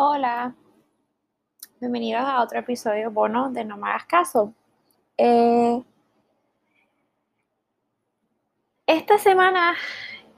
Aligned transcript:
Hola, 0.00 0.54
bienvenidos 1.80 2.22
a 2.22 2.40
otro 2.40 2.60
episodio 2.60 3.10
bono 3.10 3.50
de 3.50 3.64
No 3.64 3.76
me 3.76 3.88
hagas 3.88 4.04
caso. 4.04 4.54
Eh, 5.16 5.82
esta 8.86 9.18
semana 9.18 9.74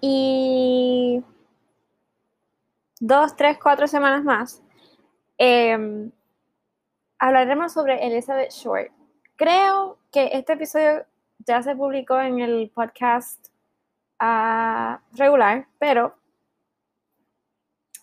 y 0.01 1.23
dos, 3.01 3.37
tres, 3.37 3.59
cuatro 3.63 3.87
semanas 3.87 4.25
más 4.25 4.63
em, 5.37 6.11
hablaremos 7.19 7.75
sobre 7.75 8.07
Elizabeth 8.07 8.53
Short. 8.53 8.91
Creo 9.37 9.99
que 10.11 10.31
este 10.33 10.55
episodio 10.55 11.05
ya 11.41 11.63
se 11.63 11.77
publicó 11.77 12.19
en 12.19 12.41
el 12.41 12.71
podcast 12.71 13.49
ah, 14.21 15.03
regular, 15.13 15.69
pero 15.79 16.15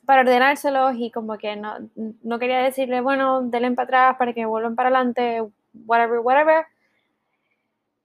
para 0.08 0.22
ordenárselos 0.22 0.94
y 0.96 1.12
como 1.12 1.38
que 1.38 1.58
no, 1.58 1.80
no 2.24 2.40
quería 2.40 2.60
decirle, 2.60 3.02
bueno, 3.02 3.42
denle 3.42 3.72
para 3.72 3.84
atrás 3.84 4.16
para 4.18 4.32
que 4.32 4.46
vuelvan 4.46 4.74
para 4.74 4.88
adelante, 4.88 5.44
whatever, 5.86 6.20
whatever. 6.20 6.66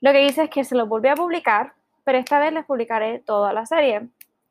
Lo 0.01 0.11
que 0.11 0.25
hice 0.25 0.43
es 0.43 0.51
que 0.51 0.65
se 0.65 0.75
lo 0.75 0.89
volví 0.89 1.07
a 1.07 1.15
publicar, 1.15 1.75
pero 2.03 2.19
esta 2.19 2.41
vez 2.41 2.53
les 2.53 2.65
publicaré 2.65 3.21
toda 3.21 3.53
la 3.53 3.67
serie 3.67 4.09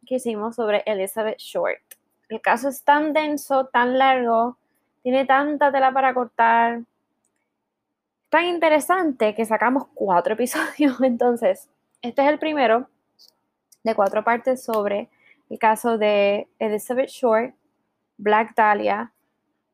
que 0.08 0.16
hicimos 0.16 0.56
sobre 0.56 0.82
Elizabeth 0.86 1.40
Short. 1.40 1.82
El 2.30 2.40
caso 2.40 2.70
es 2.70 2.86
tan 2.86 3.12
denso, 3.12 3.66
tan 3.66 3.98
largo, 3.98 4.58
tiene 5.04 5.26
tanta 5.26 5.74
tela 5.74 5.92
para 5.92 6.14
cortar, 6.14 6.84
tan 8.30 8.46
interesante 8.46 9.36
que 9.36 9.44
sacamos 9.44 9.88
cuatro 9.94 10.34
episodios. 10.36 11.02
Entonces, 11.02 11.68
este 12.02 12.22
es 12.22 12.30
el 12.30 12.40
primero 12.40 12.88
de 13.84 13.94
cuatro 13.94 14.24
partes 14.24 14.64
sobre 14.64 15.10
el 15.52 15.60
caso 15.60 15.98
de 15.98 16.48
Elizabeth 16.60 17.10
Short, 17.10 17.54
Black 18.18 18.56
Dahlia, 18.56 19.12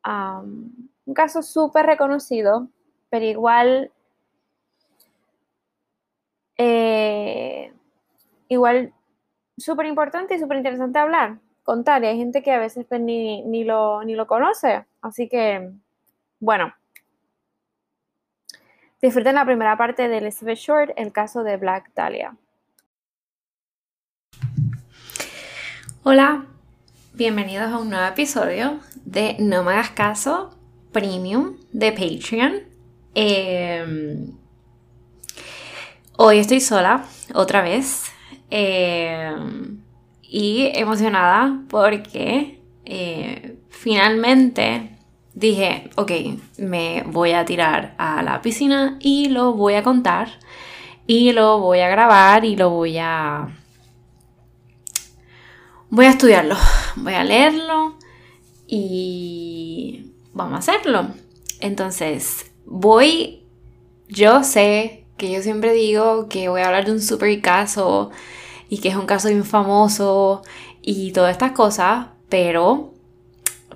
un 0.04 1.14
caso 1.14 1.40
súper 1.40 1.86
reconocido, 1.86 2.68
pero 3.08 3.24
igual, 3.24 3.92
eh, 6.56 7.72
igual 8.48 8.92
súper 9.56 9.86
importante 9.86 10.34
y 10.34 10.40
súper 10.40 10.56
interesante 10.56 10.98
hablar, 10.98 11.38
contar. 11.62 12.02
Y 12.02 12.08
hay 12.08 12.18
gente 12.18 12.42
que 12.42 12.50
a 12.50 12.58
veces 12.58 12.84
pues, 12.88 13.00
ni, 13.00 13.42
ni, 13.44 13.62
lo, 13.62 14.02
ni 14.02 14.16
lo 14.16 14.26
conoce. 14.26 14.84
Así 15.00 15.28
que, 15.28 15.70
bueno, 16.40 16.74
disfruten 19.00 19.36
la 19.36 19.44
primera 19.44 19.76
parte 19.76 20.08
de 20.08 20.18
Elizabeth 20.18 20.58
Short, 20.58 20.90
el 20.96 21.12
caso 21.12 21.44
de 21.44 21.56
Black 21.56 21.92
Dahlia. 21.94 22.36
Hola, 26.10 26.46
bienvenidos 27.12 27.70
a 27.70 27.76
un 27.76 27.90
nuevo 27.90 28.06
episodio 28.06 28.80
de 29.04 29.36
No 29.40 29.62
me 29.62 29.72
hagas 29.72 29.90
caso 29.90 30.56
Premium 30.90 31.58
de 31.72 31.92
Patreon. 31.92 32.62
Em, 33.14 34.32
hoy 36.16 36.38
estoy 36.38 36.62
sola, 36.62 37.04
otra 37.34 37.60
vez, 37.60 38.10
em, 38.48 39.82
y 40.22 40.70
emocionada 40.74 41.60
porque 41.68 42.62
eh, 42.86 43.58
finalmente 43.68 44.96
dije, 45.34 45.90
ok, 45.96 46.12
me 46.56 47.02
voy 47.06 47.32
a 47.32 47.44
tirar 47.44 47.94
a 47.98 48.22
la 48.22 48.40
piscina 48.40 48.96
y 48.98 49.28
lo 49.28 49.52
voy 49.52 49.74
a 49.74 49.82
contar 49.82 50.30
y 51.06 51.32
lo 51.32 51.58
voy 51.58 51.80
a 51.80 51.90
grabar 51.90 52.46
y 52.46 52.56
lo 52.56 52.70
voy 52.70 52.96
a 52.96 53.57
voy 55.90 56.06
a 56.06 56.10
estudiarlo, 56.10 56.56
voy 56.96 57.14
a 57.14 57.24
leerlo 57.24 57.96
y 58.66 60.12
vamos 60.34 60.54
a 60.54 60.58
hacerlo. 60.58 61.08
Entonces, 61.60 62.50
voy, 62.66 63.42
yo 64.08 64.44
sé 64.44 65.06
que 65.16 65.30
yo 65.32 65.42
siempre 65.42 65.72
digo 65.72 66.28
que 66.28 66.48
voy 66.48 66.60
a 66.60 66.66
hablar 66.66 66.84
de 66.84 66.92
un 66.92 67.00
super 67.00 67.40
caso 67.40 68.10
y 68.68 68.78
que 68.78 68.90
es 68.90 68.96
un 68.96 69.06
caso 69.06 69.30
infamoso 69.30 70.42
y 70.82 71.12
todas 71.12 71.32
estas 71.32 71.52
cosas, 71.52 72.08
pero 72.28 72.92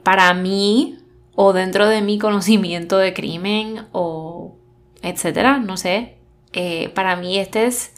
para 0.02 0.32
mí 0.34 0.98
o 1.34 1.52
dentro 1.52 1.88
de 1.88 2.02
mi 2.02 2.18
conocimiento 2.18 2.98
de 2.98 3.14
crimen 3.14 3.86
o 3.92 4.56
etcétera, 5.00 5.58
no 5.58 5.76
sé, 5.76 6.18
eh, 6.52 6.90
para 6.90 7.16
mí 7.16 7.38
este 7.38 7.66
es 7.66 7.92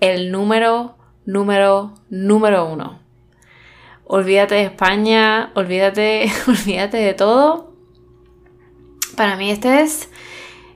el 0.00 0.32
número, 0.32 0.96
número, 1.24 1.94
número 2.10 2.66
uno 2.66 3.03
olvídate 4.06 4.56
de 4.56 4.64
España, 4.64 5.52
olvídate, 5.54 6.30
olvídate 6.46 6.96
de 6.98 7.14
todo. 7.14 7.74
Para 9.16 9.36
mí 9.36 9.50
este 9.50 9.82
es 9.82 10.08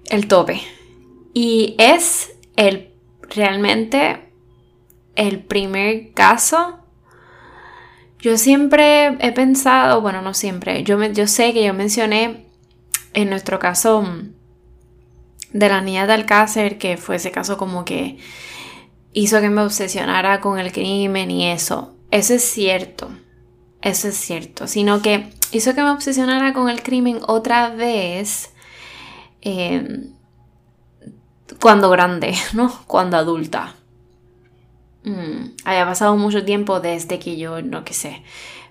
el 0.06 0.28
tope. 0.28 0.60
Y 1.34 1.74
es 1.78 2.36
el 2.56 2.92
realmente 3.22 4.32
el 5.14 5.40
primer 5.40 6.12
caso. 6.12 6.78
Yo 8.20 8.36
siempre 8.36 9.16
he 9.20 9.32
pensado, 9.32 10.00
bueno, 10.00 10.22
no 10.22 10.34
siempre, 10.34 10.82
yo, 10.82 11.00
yo 11.04 11.26
sé 11.28 11.52
que 11.52 11.64
yo 11.64 11.72
mencioné 11.72 12.46
en 13.14 13.30
nuestro 13.30 13.58
caso 13.60 14.04
de 15.52 15.68
la 15.68 15.80
niña 15.80 16.06
de 16.06 16.14
Alcácer, 16.14 16.78
que 16.78 16.96
fue 16.96 17.16
ese 17.16 17.30
caso 17.30 17.56
como 17.56 17.84
que 17.84 18.18
hizo 19.12 19.40
que 19.40 19.50
me 19.50 19.62
obsesionara 19.62 20.40
con 20.40 20.58
el 20.58 20.72
crimen 20.72 21.30
y 21.30 21.50
eso. 21.50 21.97
Eso 22.10 22.34
es 22.34 22.42
cierto, 22.42 23.10
eso 23.82 24.08
es 24.08 24.16
cierto, 24.16 24.66
sino 24.66 25.02
que 25.02 25.30
hizo 25.52 25.74
que 25.74 25.82
me 25.82 25.90
obsesionara 25.90 26.52
con 26.52 26.70
el 26.70 26.82
crimen 26.82 27.20
otra 27.26 27.70
vez 27.70 28.50
em, 29.42 30.12
cuando 31.60 31.90
grande, 31.90 32.34
¿no? 32.54 32.72
Cuando 32.86 33.16
adulta. 33.16 33.74
Mm, 35.04 35.54
haya 35.64 35.86
pasado 35.86 36.16
mucho 36.16 36.44
tiempo 36.44 36.80
desde 36.80 37.18
que 37.18 37.36
yo, 37.36 37.62
no 37.62 37.84
qué 37.84 37.94
sé, 37.94 38.22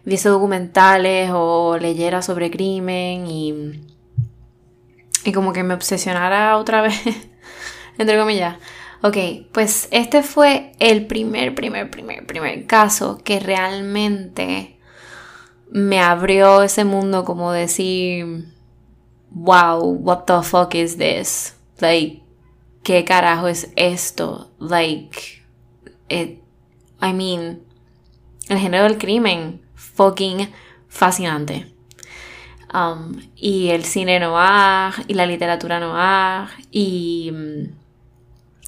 viese 0.04 0.30
documentales 0.30 1.32
o 1.34 1.78
leyera 1.78 2.22
sobre 2.22 2.52
crimen 2.52 3.28
y, 3.28 3.82
y 5.24 5.32
como 5.32 5.54
que 5.54 5.64
me 5.64 5.74
obsesionara 5.74 6.58
otra 6.58 6.82
vez, 6.84 7.00
entre 7.98 8.18
comillas. 8.18 8.58
Ok, 9.04 9.18
pues 9.52 9.88
este 9.92 10.24
fue 10.24 10.74
el 10.80 11.06
primer, 11.06 11.54
primer, 11.54 11.92
primer, 11.92 12.26
primer 12.26 12.66
caso 12.66 13.22
que 13.24 13.40
realmente 13.40 14.80
me 15.70 16.00
abrió 16.00 16.64
ese 16.64 16.84
mundo 16.84 17.24
como 17.24 17.52
decir, 17.52 18.46
wow, 19.30 19.84
what 19.84 20.24
the 20.26 20.42
fuck 20.42 20.74
is 20.74 20.98
this? 20.98 21.56
Like, 21.80 22.24
¿qué 22.84 23.04
carajo 23.06 23.48
es 23.48 23.72
esto? 23.76 24.52
Like, 24.60 25.44
it, 26.10 26.42
I 27.00 27.14
mean, 27.14 27.62
el 28.50 28.58
género 28.58 28.84
del 28.86 28.98
crimen, 28.98 29.62
fucking 29.76 30.50
fascinante. 30.88 31.72
Um, 32.74 33.22
y 33.36 33.70
el 33.70 33.86
cine 33.86 34.20
noir, 34.20 34.94
y 35.08 35.14
la 35.14 35.26
literatura 35.26 35.80
noir, 35.80 36.50
y 36.72 37.32
mm, 37.32 37.77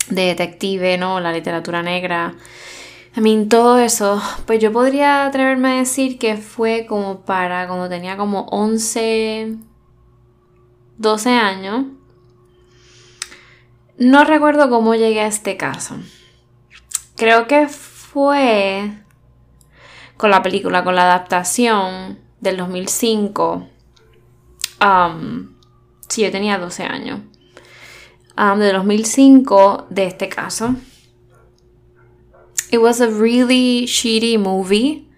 de 0.10 0.26
detective, 0.26 0.98
¿no? 0.98 1.20
La 1.20 1.32
literatura 1.32 1.82
negra. 1.82 2.36
A 3.16 3.22
mí 3.22 3.48
todo 3.50 3.80
eso, 3.80 4.22
pues 4.46 4.60
yo 4.60 4.72
podría 4.72 5.26
atreverme 5.26 5.72
a 5.72 5.76
decir 5.78 6.20
que 6.20 6.38
fue 6.38 6.86
como 6.88 7.22
para 7.22 7.68
cuando 7.68 7.90
tenía 7.90 8.18
como 8.18 8.42
11, 8.52 9.56
12 10.98 11.30
años. 11.30 11.86
No 13.98 14.24
recuerdo 14.24 14.70
cómo 14.70 14.96
llegué 14.96 15.22
a 15.22 15.28
este 15.28 15.58
caso. 15.58 15.96
Creo 17.16 17.48
que 17.48 17.68
fue 17.68 18.92
con 20.16 20.32
la 20.32 20.42
película, 20.42 20.84
con 20.84 20.96
la 20.96 21.04
adaptación 21.04 22.20
del 22.40 22.58
2005. 22.58 23.68
Um, 24.82 25.56
sí, 26.08 26.22
yo 26.24 26.32
tenía 26.32 26.58
12 26.58 26.84
años. 26.84 27.22
Um, 28.40 28.58
de 28.58 28.72
2005 28.72 29.88
de 29.90 30.06
este 30.06 30.30
caso. 30.30 30.76
It 32.72 32.80
was 32.80 33.02
a 33.02 33.08
really 33.08 33.86
shitty 33.86 34.38
movie. 34.38 35.10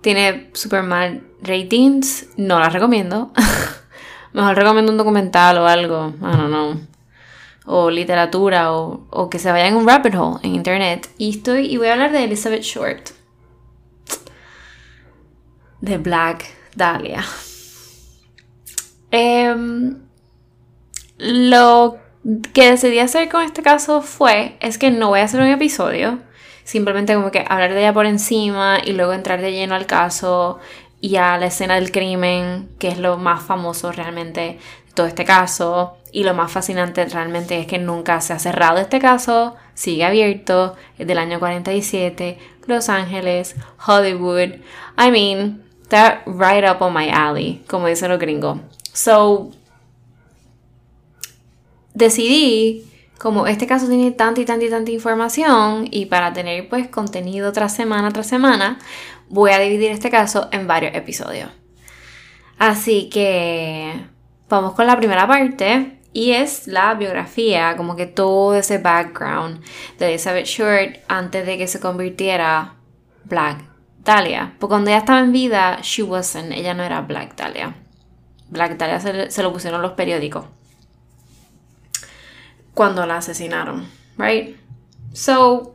Tiene 0.00 0.48
super 0.54 0.82
mal 0.82 1.22
ratings. 1.42 2.28
No 2.38 2.58
la 2.58 2.70
recomiendo. 2.70 3.32
Mejor 4.32 4.56
recomiendo 4.56 4.92
un 4.92 4.96
documental 4.96 5.58
o 5.58 5.66
algo. 5.66 6.14
I 6.20 6.36
don't 6.36 6.48
know. 6.48 6.80
O 7.66 7.90
literatura 7.90 8.72
o, 8.72 9.06
o 9.10 9.28
que 9.28 9.38
se 9.38 9.52
vaya 9.52 9.68
en 9.68 9.76
un 9.76 9.86
rabbit 9.86 10.14
hole 10.14 10.40
en 10.42 10.54
internet. 10.54 11.10
Y 11.18 11.36
estoy. 11.36 11.66
Y 11.66 11.76
voy 11.76 11.88
a 11.88 11.92
hablar 11.92 12.12
de 12.12 12.24
Elizabeth 12.24 12.62
Short. 12.62 13.10
De 15.82 15.98
Black 15.98 16.46
Dahlia. 16.76 17.26
Um, 19.12 19.98
lo 21.18 21.98
que 22.52 22.70
decidí 22.70 22.98
hacer 22.98 23.28
con 23.28 23.42
este 23.42 23.62
caso 23.62 24.02
fue, 24.02 24.56
es 24.60 24.78
que 24.78 24.90
no 24.90 25.08
voy 25.08 25.20
a 25.20 25.24
hacer 25.24 25.40
un 25.40 25.48
episodio, 25.48 26.20
simplemente 26.64 27.14
como 27.14 27.30
que 27.30 27.44
hablar 27.48 27.72
de 27.72 27.80
ella 27.80 27.92
por 27.92 28.06
encima 28.06 28.78
y 28.84 28.92
luego 28.92 29.12
entrar 29.12 29.40
de 29.40 29.52
lleno 29.52 29.74
al 29.74 29.86
caso 29.86 30.60
y 31.00 31.16
a 31.16 31.36
la 31.36 31.46
escena 31.46 31.74
del 31.74 31.90
crimen, 31.90 32.68
que 32.78 32.88
es 32.88 32.98
lo 32.98 33.18
más 33.18 33.42
famoso 33.42 33.90
realmente 33.90 34.40
de 34.40 34.92
todo 34.94 35.06
este 35.06 35.24
caso. 35.24 35.96
Y 36.12 36.24
lo 36.24 36.34
más 36.34 36.52
fascinante 36.52 37.04
realmente 37.06 37.58
es 37.58 37.66
que 37.66 37.78
nunca 37.78 38.20
se 38.20 38.34
ha 38.34 38.38
cerrado 38.38 38.78
este 38.78 39.00
caso, 39.00 39.56
sigue 39.74 40.04
abierto, 40.04 40.76
es 40.98 41.06
del 41.06 41.18
año 41.18 41.40
47, 41.40 42.38
Los 42.66 42.88
Ángeles, 42.88 43.56
Hollywood. 43.84 44.60
I 44.98 45.10
mean, 45.10 45.62
that 45.88 46.18
right 46.26 46.64
up 46.64 46.82
on 46.82 46.92
my 46.92 47.10
alley, 47.10 47.64
como 47.66 47.86
dicen 47.88 48.10
los 48.10 48.20
gringos. 48.20 48.58
So, 48.92 49.50
decidí, 51.94 52.84
como 53.18 53.46
este 53.46 53.66
caso 53.66 53.88
tiene 53.88 54.10
tanta 54.10 54.40
y 54.40 54.44
tanta 54.44 54.64
y 54.64 54.70
tanta 54.70 54.90
información, 54.90 55.86
y 55.90 56.06
para 56.06 56.32
tener 56.32 56.68
pues 56.68 56.88
contenido 56.88 57.52
tras 57.52 57.74
semana 57.74 58.10
tras 58.10 58.26
semana, 58.26 58.78
voy 59.28 59.52
a 59.52 59.58
dividir 59.58 59.90
este 59.90 60.10
caso 60.10 60.48
en 60.52 60.66
varios 60.66 60.94
episodios. 60.94 61.50
Así 62.58 63.08
que 63.08 63.92
vamos 64.48 64.74
con 64.74 64.86
la 64.86 64.96
primera 64.96 65.26
parte. 65.26 65.98
Y 66.14 66.32
es 66.32 66.66
la 66.66 66.92
biografía, 66.92 67.74
como 67.74 67.96
que 67.96 68.04
todo 68.04 68.54
ese 68.54 68.76
background 68.76 69.62
de 69.98 70.10
Elizabeth 70.10 70.44
Short 70.44 70.96
antes 71.08 71.46
de 71.46 71.56
que 71.56 71.66
se 71.66 71.80
convirtiera 71.80 72.74
Black 73.24 73.64
Dahlia. 74.04 74.54
Porque 74.58 74.72
cuando 74.72 74.90
ella 74.90 74.98
estaba 74.98 75.20
en 75.20 75.32
vida, 75.32 75.78
she 75.80 76.02
ella 76.02 76.74
no 76.74 76.82
era 76.82 77.00
Black 77.00 77.34
Dahlia. 77.34 77.74
Black 78.50 78.76
Dahlia 78.76 79.00
se, 79.00 79.30
se 79.30 79.42
lo 79.42 79.54
pusieron 79.54 79.80
los 79.80 79.92
periódicos 79.92 80.44
cuando 82.74 83.06
la 83.06 83.16
asesinaron, 83.18 83.86
right? 84.18 84.56
So, 85.12 85.74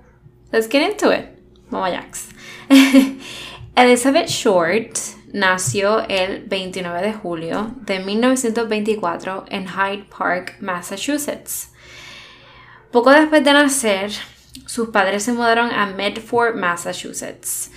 let's 0.51 0.67
get 0.67 0.81
into 0.81 1.11
it. 1.11 1.29
Vamos 1.69 1.91
Jax. 1.91 2.29
Elizabeth 3.75 4.29
Short 4.29 4.97
nació 5.33 5.99
el 6.07 6.45
29 6.45 7.01
de 7.01 7.13
julio 7.13 7.71
de 7.81 7.99
1924 7.99 9.45
en 9.49 9.67
Hyde 9.67 10.05
Park, 10.05 10.57
Massachusetts. 10.59 11.71
Poco 12.91 13.11
después 13.11 13.43
de 13.43 13.53
nacer, 13.53 14.11
sus 14.65 14.89
padres 14.89 15.23
se 15.23 15.33
mudaron 15.33 15.71
a 15.71 15.85
Medford, 15.87 16.55
Massachusetts. 16.55 17.71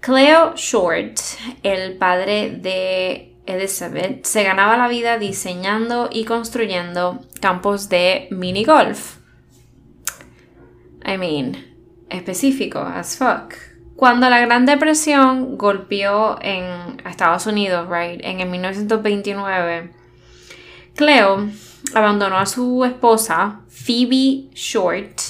Cleo 0.00 0.54
Short, 0.56 1.18
el 1.62 1.96
padre 1.96 2.50
de 2.50 3.33
Elizabeth 3.46 4.24
se 4.24 4.42
ganaba 4.42 4.76
la 4.76 4.88
vida 4.88 5.18
diseñando 5.18 6.08
y 6.10 6.24
construyendo 6.24 7.20
campos 7.40 7.88
de 7.88 8.28
mini 8.30 8.64
golf. 8.64 9.18
I 11.06 11.18
mean, 11.18 11.74
específico 12.08 12.78
as 12.80 13.16
fuck. 13.16 13.54
Cuando 13.96 14.28
la 14.28 14.40
Gran 14.40 14.66
Depresión 14.66 15.56
golpeó 15.56 16.38
en 16.42 17.00
Estados 17.06 17.46
Unidos, 17.46 17.88
right, 17.88 18.20
en 18.24 18.40
el 18.40 18.48
1929, 18.48 19.92
Cleo 20.96 21.48
abandonó 21.94 22.38
a 22.38 22.46
su 22.46 22.84
esposa, 22.84 23.60
Phoebe 23.68 24.48
Short, 24.52 25.20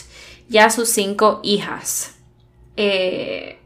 y 0.49 0.59
a 0.59 0.71
sus 0.71 0.89
cinco 0.89 1.41
hijas. 1.43 2.17
Eh, 2.77 3.59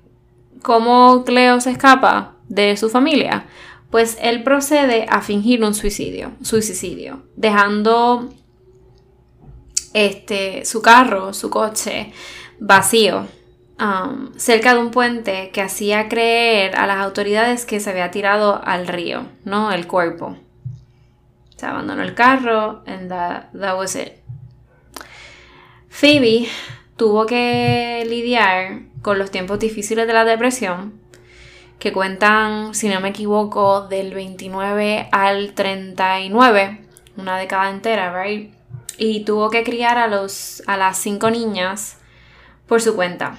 ¿Cómo 0.63 1.25
Cleo 1.25 1.61
se 1.61 1.71
escapa 1.71 2.37
de 2.49 2.77
su 2.77 2.89
familia? 2.89 3.47
Pues 3.91 4.19
él 4.21 4.43
procede 4.43 5.07
a 5.09 5.23
fingir 5.23 5.65
un 5.65 5.75
suicidio, 5.75 6.33
suicidio, 6.43 7.23
dejando 7.37 8.29
este, 9.95 10.65
su 10.65 10.83
carro, 10.83 11.33
su 11.33 11.49
coche 11.49 12.13
vacío 12.61 13.27
um, 13.81 14.33
cerca 14.37 14.75
de 14.75 14.81
un 14.81 14.91
puente 14.91 15.51
que 15.51 15.63
hacía 15.63 16.09
creer 16.09 16.77
a 16.77 16.87
las 16.87 16.99
autoridades 16.99 17.65
que 17.65 17.81
se 17.81 17.91
había 17.91 18.11
tirado 18.11 18.61
al 18.65 18.87
río, 18.87 19.27
¿no? 19.45 19.73
El 19.73 19.87
cuerpo. 19.87 20.37
Se 21.57 21.67
abandonó 21.67 22.03
el 22.03 22.15
carro 22.15 22.83
and 22.87 23.09
that, 23.09 23.51
that 23.59 23.77
was 23.77 23.97
it. 23.97 24.13
Phoebe 25.89 26.47
tuvo 26.97 27.27
que 27.27 28.05
lidiar 28.09 28.83
con 29.03 29.19
los 29.19 29.31
tiempos 29.31 29.59
difíciles 29.59 30.07
de 30.07 30.13
la 30.13 30.25
depresión 30.25 31.08
que 31.79 31.93
cuentan, 31.93 32.75
si 32.75 32.89
no 32.89 33.01
me 33.01 33.11
equivoco, 33.11 33.83
del 33.83 34.13
29 34.15 35.09
al 35.13 35.53
39, 35.55 36.81
una 37.17 37.39
década 37.39 37.71
entera, 37.71 38.23
right? 38.23 38.53
Y 38.97 39.25
tuvo 39.25 39.49
que 39.51 39.63
criar 39.63 39.97
a, 39.97 40.09
los, 40.09 40.63
a 40.67 40.77
las 40.77 40.99
cinco 40.99 41.31
niñas 41.31 41.99
por 42.67 42.83
su 42.83 42.97
cuenta. 42.97 43.39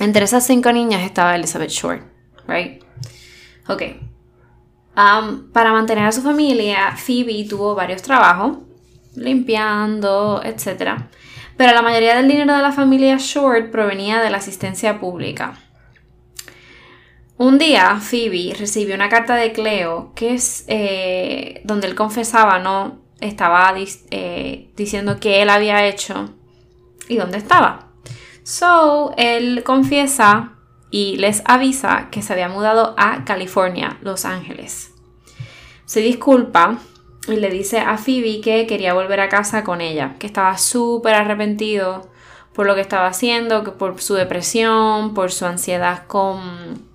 Entre 0.00 0.24
esas 0.24 0.44
cinco 0.44 0.72
niñas 0.72 1.02
estaba 1.02 1.36
Elizabeth 1.36 1.70
Short, 1.70 2.02
right? 2.48 2.82
Ok. 3.68 3.82
Um, 4.96 5.50
para 5.52 5.72
mantener 5.72 6.06
a 6.06 6.12
su 6.12 6.22
familia, 6.22 6.96
Phoebe 6.96 7.46
tuvo 7.48 7.74
varios 7.74 8.02
trabajos, 8.02 8.58
limpiando, 9.14 10.42
etc. 10.44 11.04
Pero 11.56 11.72
la 11.72 11.82
mayoría 11.82 12.16
del 12.16 12.28
dinero 12.28 12.54
de 12.54 12.62
la 12.62 12.72
familia 12.72 13.16
Short 13.18 13.70
provenía 13.70 14.20
de 14.20 14.30
la 14.30 14.38
asistencia 14.38 14.98
pública. 14.98 15.61
Un 17.38 17.58
día 17.58 17.98
Phoebe 18.00 18.54
recibió 18.58 18.94
una 18.94 19.08
carta 19.08 19.34
de 19.36 19.52
Cleo 19.52 20.12
que 20.14 20.34
es 20.34 20.64
eh, 20.68 21.60
donde 21.64 21.86
él 21.86 21.94
confesaba, 21.94 22.58
¿no? 22.58 23.00
Estaba 23.20 23.74
eh, 24.10 24.70
diciendo 24.76 25.18
que 25.18 25.42
él 25.42 25.50
había 25.50 25.86
hecho 25.86 26.30
y 27.08 27.16
dónde 27.16 27.38
estaba. 27.38 27.88
So, 28.42 29.14
él 29.16 29.62
confiesa 29.64 30.54
y 30.90 31.16
les 31.16 31.42
avisa 31.46 32.08
que 32.10 32.22
se 32.22 32.32
había 32.32 32.48
mudado 32.48 32.94
a 32.98 33.24
California, 33.24 33.98
Los 34.02 34.24
Ángeles. 34.24 34.92
Se 35.86 36.00
disculpa 36.00 36.78
y 37.28 37.36
le 37.36 37.50
dice 37.50 37.78
a 37.78 37.96
Phoebe 37.96 38.40
que 38.40 38.66
quería 38.66 38.94
volver 38.94 39.20
a 39.20 39.28
casa 39.28 39.64
con 39.64 39.80
ella, 39.80 40.16
que 40.18 40.26
estaba 40.26 40.58
súper 40.58 41.14
arrepentido 41.14 42.10
por 42.52 42.66
lo 42.66 42.74
que 42.74 42.82
estaba 42.82 43.06
haciendo, 43.06 43.64
que 43.64 43.70
por 43.70 44.00
su 44.00 44.14
depresión, 44.14 45.14
por 45.14 45.32
su 45.32 45.46
ansiedad 45.46 46.06
con 46.06 46.91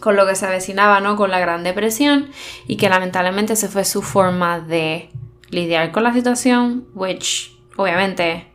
con 0.00 0.16
lo 0.16 0.26
que 0.26 0.34
se 0.34 0.46
avecinaba, 0.46 1.00
¿no? 1.00 1.16
Con 1.16 1.30
la 1.30 1.40
Gran 1.40 1.64
Depresión 1.64 2.30
y 2.66 2.76
que 2.76 2.88
lamentablemente 2.88 3.56
se 3.56 3.68
fue 3.68 3.84
su 3.84 4.02
forma 4.02 4.60
de 4.60 5.10
lidiar 5.50 5.92
con 5.92 6.04
la 6.04 6.12
situación, 6.12 6.86
which 6.94 7.56
obviamente 7.76 8.52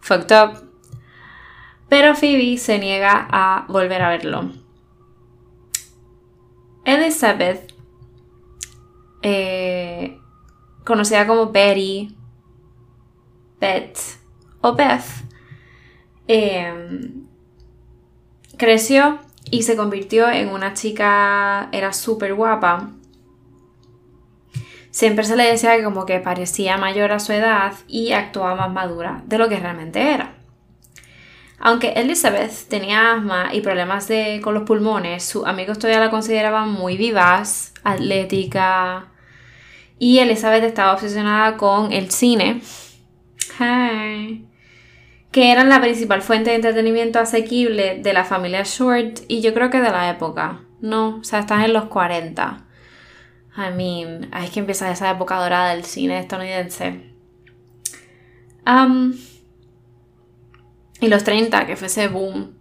fucked 0.00 0.32
up. 0.32 0.70
Pero 1.88 2.14
Phoebe 2.14 2.56
se 2.56 2.78
niega 2.78 3.26
a 3.30 3.66
volver 3.68 4.02
a 4.02 4.10
verlo. 4.10 4.50
Elizabeth, 6.84 7.74
eh, 9.22 10.18
conocida 10.84 11.26
como 11.26 11.50
Betty, 11.50 12.16
Beth 13.60 13.98
o 14.60 14.74
Beth, 14.74 15.04
eh, 16.28 17.12
creció 18.56 19.18
y 19.50 19.62
se 19.62 19.76
convirtió 19.76 20.30
en 20.30 20.48
una 20.48 20.74
chica, 20.74 21.68
era 21.72 21.92
súper 21.92 22.34
guapa. 22.34 22.90
Siempre 24.90 25.24
se 25.24 25.36
le 25.36 25.44
decía 25.44 25.76
que 25.76 25.84
como 25.84 26.06
que 26.06 26.18
parecía 26.20 26.76
mayor 26.76 27.12
a 27.12 27.20
su 27.20 27.32
edad 27.32 27.74
y 27.86 28.12
actuaba 28.12 28.56
más 28.56 28.72
madura 28.72 29.22
de 29.26 29.38
lo 29.38 29.48
que 29.48 29.58
realmente 29.58 30.12
era. 30.12 30.34
Aunque 31.58 31.92
Elizabeth 31.92 32.68
tenía 32.68 33.12
asma 33.12 33.50
y 33.52 33.60
problemas 33.60 34.08
de, 34.08 34.40
con 34.42 34.54
los 34.54 34.62
pulmones, 34.62 35.24
sus 35.24 35.46
amigos 35.46 35.78
todavía 35.78 36.00
la 36.00 36.10
consideraban 36.10 36.72
muy 36.72 36.96
vivaz, 36.96 37.74
atlética. 37.84 39.08
Y 39.98 40.18
Elizabeth 40.18 40.64
estaba 40.64 40.94
obsesionada 40.94 41.56
con 41.58 41.92
el 41.92 42.10
cine. 42.10 42.62
Hi 43.60 44.49
que 45.30 45.52
eran 45.52 45.68
la 45.68 45.80
principal 45.80 46.22
fuente 46.22 46.50
de 46.50 46.56
entretenimiento 46.56 47.18
asequible 47.18 48.00
de 48.02 48.12
la 48.12 48.24
familia 48.24 48.62
Short 48.64 49.20
y 49.28 49.40
yo 49.40 49.54
creo 49.54 49.70
que 49.70 49.80
de 49.80 49.90
la 49.90 50.10
época. 50.10 50.62
No, 50.80 51.18
o 51.18 51.24
sea, 51.24 51.40
estás 51.40 51.64
en 51.64 51.72
los 51.72 51.84
40. 51.84 52.66
I 53.56 53.74
mean, 53.74 54.30
es 54.34 54.50
que 54.50 54.60
empieza 54.60 54.90
esa 54.90 55.10
época 55.10 55.36
dorada 55.36 55.74
del 55.74 55.84
cine 55.84 56.18
estadounidense. 56.18 57.10
Um, 58.66 59.14
y 61.00 61.08
los 61.08 61.24
30, 61.24 61.66
que 61.66 61.76
fue 61.76 61.86
ese 61.86 62.08
boom 62.08 62.54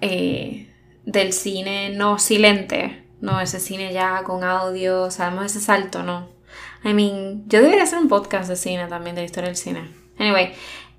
eh, 0.00 0.72
del 1.04 1.32
cine 1.32 1.90
no 1.90 2.18
silente, 2.18 3.04
no 3.20 3.40
ese 3.40 3.60
cine 3.60 3.92
ya 3.92 4.22
con 4.22 4.44
audio, 4.44 5.10
sabemos 5.10 5.46
ese 5.46 5.60
salto, 5.60 6.02
no. 6.02 6.28
I 6.84 6.92
mean, 6.92 7.44
yo 7.48 7.62
debería 7.62 7.84
hacer 7.84 7.98
un 7.98 8.08
podcast 8.08 8.48
de 8.48 8.56
cine 8.56 8.86
también, 8.86 9.14
de 9.14 9.22
la 9.22 9.26
historia 9.26 9.48
del 9.48 9.56
cine. 9.56 9.88
Anyway, 10.18 10.52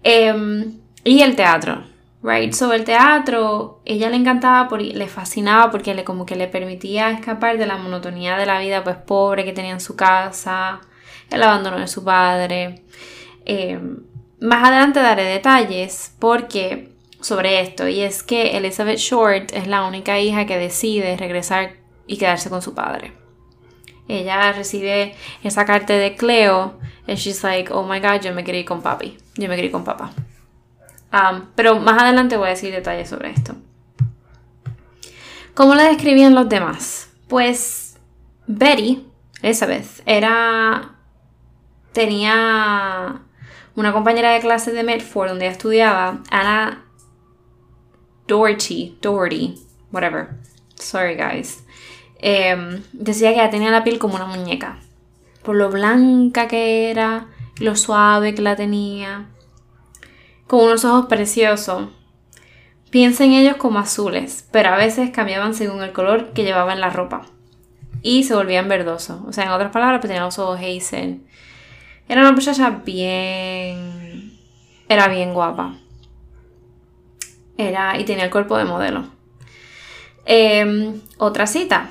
Em, 0.07 0.81
y 1.03 1.23
el 1.23 1.35
teatro, 1.35 1.83
right? 2.21 2.53
So 2.53 2.71
el 2.73 2.83
teatro, 2.83 3.81
ella 3.85 4.07
le 4.11 4.17
encantaba, 4.17 4.77
le 4.77 5.07
fascinaba 5.07 5.71
porque 5.71 5.95
le 5.95 6.03
como 6.03 6.27
que 6.27 6.35
le 6.35 6.47
permitía 6.47 7.09
escapar 7.09 7.57
de 7.57 7.65
la 7.65 7.77
monotonía 7.77 8.37
de 8.37 8.45
la 8.45 8.59
vida 8.59 8.83
pues 8.83 8.97
pobre 8.97 9.45
que 9.45 9.51
tenía 9.51 9.71
en 9.71 9.79
su 9.79 9.95
casa, 9.95 10.79
el 11.31 11.41
abandono 11.41 11.79
de 11.79 11.87
su 11.87 12.03
padre. 12.03 12.83
Em, 13.45 14.03
más 14.39 14.63
adelante 14.67 14.99
daré 14.99 15.23
detalles 15.23 16.15
porque 16.19 16.91
sobre 17.19 17.61
esto 17.61 17.87
y 17.87 18.01
es 18.01 18.21
que 18.21 18.57
Elizabeth 18.57 18.99
Short 18.99 19.53
es 19.53 19.65
la 19.65 19.85
única 19.85 20.19
hija 20.19 20.45
que 20.45 20.59
decide 20.59 21.17
regresar 21.17 21.77
y 22.05 22.17
quedarse 22.17 22.51
con 22.51 22.61
su 22.61 22.75
padre. 22.75 23.24
Ella 24.07 24.51
recibe 24.53 25.15
esa 25.43 25.65
carta 25.65 25.93
de 25.93 26.15
Cleo 26.15 26.79
y 27.07 27.15
she's 27.15 27.43
like, 27.43 27.71
oh 27.73 27.83
my 27.83 27.99
god, 27.99 28.21
yo 28.21 28.33
me 28.33 28.43
quería 28.43 28.61
ir 28.61 28.67
con 28.67 28.81
papi, 28.81 29.17
yo 29.35 29.47
me 29.49 29.55
quería 29.55 29.65
ir 29.65 29.71
con 29.71 29.83
papá. 29.83 30.11
Um, 31.11 31.45
pero 31.55 31.79
más 31.79 32.01
adelante 32.01 32.37
voy 32.37 32.47
a 32.47 32.51
decir 32.51 32.71
detalles 32.71 33.09
sobre 33.09 33.31
esto. 33.31 33.55
¿Cómo 35.53 35.73
la 35.75 35.83
describían 35.83 36.35
los 36.35 36.49
demás? 36.49 37.09
Pues 37.27 37.97
Betty, 38.47 39.07
Elizabeth, 39.41 40.01
era. 40.05 40.95
tenía 41.93 43.21
una 43.75 43.93
compañera 43.93 44.31
de 44.31 44.41
clase 44.41 44.71
de 44.71 44.83
Medford 44.83 45.29
donde 45.29 45.45
ella 45.45 45.53
estudiaba, 45.53 46.21
Anna 46.29 46.85
Doherty, 48.27 48.97
Doherty, 49.01 49.55
whatever. 49.91 50.35
Sorry, 50.75 51.15
guys. 51.15 51.64
Em, 52.19 52.81
decía 52.93 53.29
que 53.29 53.35
ella 53.35 53.49
tenía 53.49 53.71
la 53.71 53.83
piel 53.83 53.99
como 53.99 54.15
una 54.15 54.25
muñeca. 54.25 54.79
Por 55.43 55.55
lo 55.55 55.69
blanca 55.69 56.47
que 56.47 56.89
era, 56.89 57.27
lo 57.59 57.75
suave 57.75 58.33
que 58.33 58.41
la 58.41 58.55
tenía. 58.55 59.27
Con 60.47 60.63
unos 60.63 60.85
ojos 60.85 61.05
preciosos. 61.07 61.89
Piensa 62.89 63.25
en 63.25 63.33
ellos 63.33 63.57
como 63.57 63.79
azules, 63.79 64.47
pero 64.51 64.69
a 64.69 64.77
veces 64.77 65.11
cambiaban 65.11 65.53
según 65.53 65.83
el 65.83 65.91
color 65.91 66.33
que 66.33 66.43
llevaba 66.43 66.73
en 66.73 66.81
la 66.81 66.89
ropa. 66.89 67.25
Y 68.01 68.23
se 68.23 68.35
volvían 68.35 68.69
verdosos. 68.69 69.21
O 69.27 69.33
sea, 69.33 69.45
en 69.45 69.51
otras 69.51 69.71
palabras, 69.71 69.99
pues 69.99 70.09
tenía 70.09 70.23
los 70.23 70.39
ojos 70.39 70.59
hazel. 70.59 71.21
Era 72.07 72.21
una 72.21 72.31
muchacha 72.31 72.69
bien... 72.85 74.39
Era 74.87 75.07
bien 75.07 75.33
guapa. 75.33 75.75
Era... 77.57 77.99
Y 77.99 78.05
tenía 78.05 78.25
el 78.25 78.29
cuerpo 78.29 78.57
de 78.57 78.65
modelo. 78.65 79.05
Em, 80.25 81.01
otra 81.17 81.47
cita. 81.47 81.89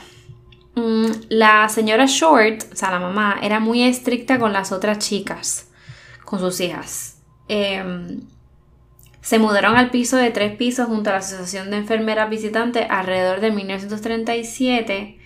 Mm, 0.77 1.07
la 1.29 1.69
señora 1.69 2.07
Short, 2.07 2.65
o 2.73 2.77
sea, 2.77 2.91
la 2.91 3.01
mamá, 3.01 3.39
era 3.43 3.61
muy 3.61 3.83
estricta 3.83 4.39
con 4.39 4.53
las 4.53 4.73
otras 4.73 4.99
chicas, 4.99 5.69
con 6.25 6.41
sus 6.41 6.61
hijas. 6.61 7.19
Em, 7.49 8.23
se 9.21 9.39
mudaron 9.39 9.77
al 9.77 9.91
piso 9.91 10.17
de 10.17 10.31
tres 10.31 10.57
pisos 10.57 10.87
junto 10.87 11.11
a 11.11 11.15
la 11.15 11.19
Asociación 11.21 11.71
de 11.71 11.79
Enfermeras 11.79 12.29
Visitantes 12.29 12.87
alrededor 12.91 13.41
de 13.41 13.51
1937 13.51 15.19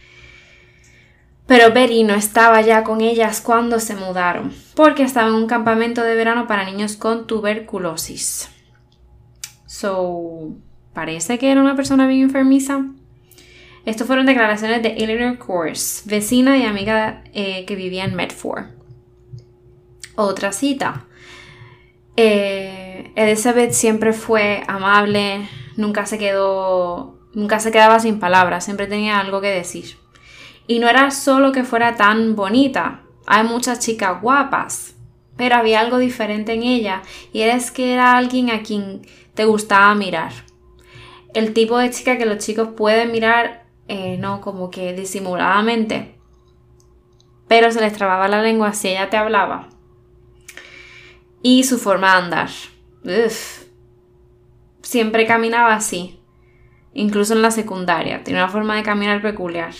pero 1.48 1.72
Betty 1.72 2.04
no 2.04 2.12
estaba 2.12 2.60
ya 2.60 2.84
con 2.84 3.00
ellas 3.00 3.40
cuando 3.40 3.80
se 3.80 3.96
mudaron, 3.96 4.52
porque 4.76 5.02
estaba 5.02 5.28
en 5.28 5.34
un 5.34 5.46
campamento 5.46 6.02
de 6.02 6.14
verano 6.14 6.46
para 6.46 6.66
niños 6.66 6.96
con 6.96 7.26
tuberculosis. 7.26 8.50
So, 9.64 10.56
parece 10.92 11.38
que 11.38 11.50
era 11.50 11.62
una 11.62 11.74
persona 11.74 12.06
bien 12.06 12.20
enfermiza. 12.20 12.84
Estas 13.88 14.06
fueron 14.06 14.26
declaraciones 14.26 14.82
de 14.82 14.90
Eleanor 14.98 15.38
Course, 15.38 16.02
vecina 16.04 16.58
y 16.58 16.64
amiga 16.66 17.24
eh, 17.32 17.64
que 17.64 17.74
vivía 17.74 18.04
en 18.04 18.14
Medford. 18.14 18.66
Otra 20.14 20.52
cita. 20.52 21.06
Eh, 22.14 23.10
Elizabeth 23.16 23.72
siempre 23.72 24.12
fue 24.12 24.62
amable, 24.68 25.48
nunca 25.78 26.04
se 26.04 26.18
quedó, 26.18 27.18
nunca 27.32 27.60
se 27.60 27.72
quedaba 27.72 27.98
sin 27.98 28.20
palabras, 28.20 28.66
siempre 28.66 28.88
tenía 28.88 29.20
algo 29.20 29.40
que 29.40 29.48
decir. 29.48 29.96
Y 30.66 30.80
no 30.80 30.88
era 30.90 31.10
solo 31.10 31.50
que 31.50 31.64
fuera 31.64 31.96
tan 31.96 32.36
bonita, 32.36 33.00
hay 33.26 33.44
muchas 33.44 33.78
chicas 33.78 34.20
guapas, 34.20 34.96
pero 35.38 35.56
había 35.56 35.80
algo 35.80 35.96
diferente 35.96 36.52
en 36.52 36.62
ella 36.62 37.00
y 37.32 37.40
es 37.40 37.70
que 37.70 37.94
era 37.94 38.18
alguien 38.18 38.50
a 38.50 38.62
quien 38.62 39.00
te 39.32 39.46
gustaba 39.46 39.94
mirar. 39.94 40.32
El 41.32 41.54
tipo 41.54 41.78
de 41.78 41.88
chica 41.88 42.18
que 42.18 42.26
los 42.26 42.36
chicos 42.36 42.68
pueden 42.76 43.12
mirar, 43.12 43.66
eh, 43.88 44.16
no 44.18 44.40
como 44.40 44.70
que 44.70 44.92
disimuladamente, 44.92 46.18
pero 47.48 47.72
se 47.72 47.80
les 47.80 47.94
trababa 47.94 48.28
la 48.28 48.42
lengua 48.42 48.72
si 48.74 48.88
ella 48.88 49.10
te 49.10 49.16
hablaba. 49.16 49.70
Y 51.42 51.64
su 51.64 51.78
forma 51.78 52.12
de 52.12 52.18
andar. 52.18 52.50
Siempre 54.82 55.26
caminaba 55.26 55.74
así, 55.74 56.20
incluso 56.92 57.34
en 57.34 57.42
la 57.42 57.50
secundaria, 57.50 58.24
Tiene 58.24 58.40
una 58.40 58.50
forma 58.50 58.76
de 58.76 58.82
caminar 58.82 59.22
peculiar. 59.22 59.72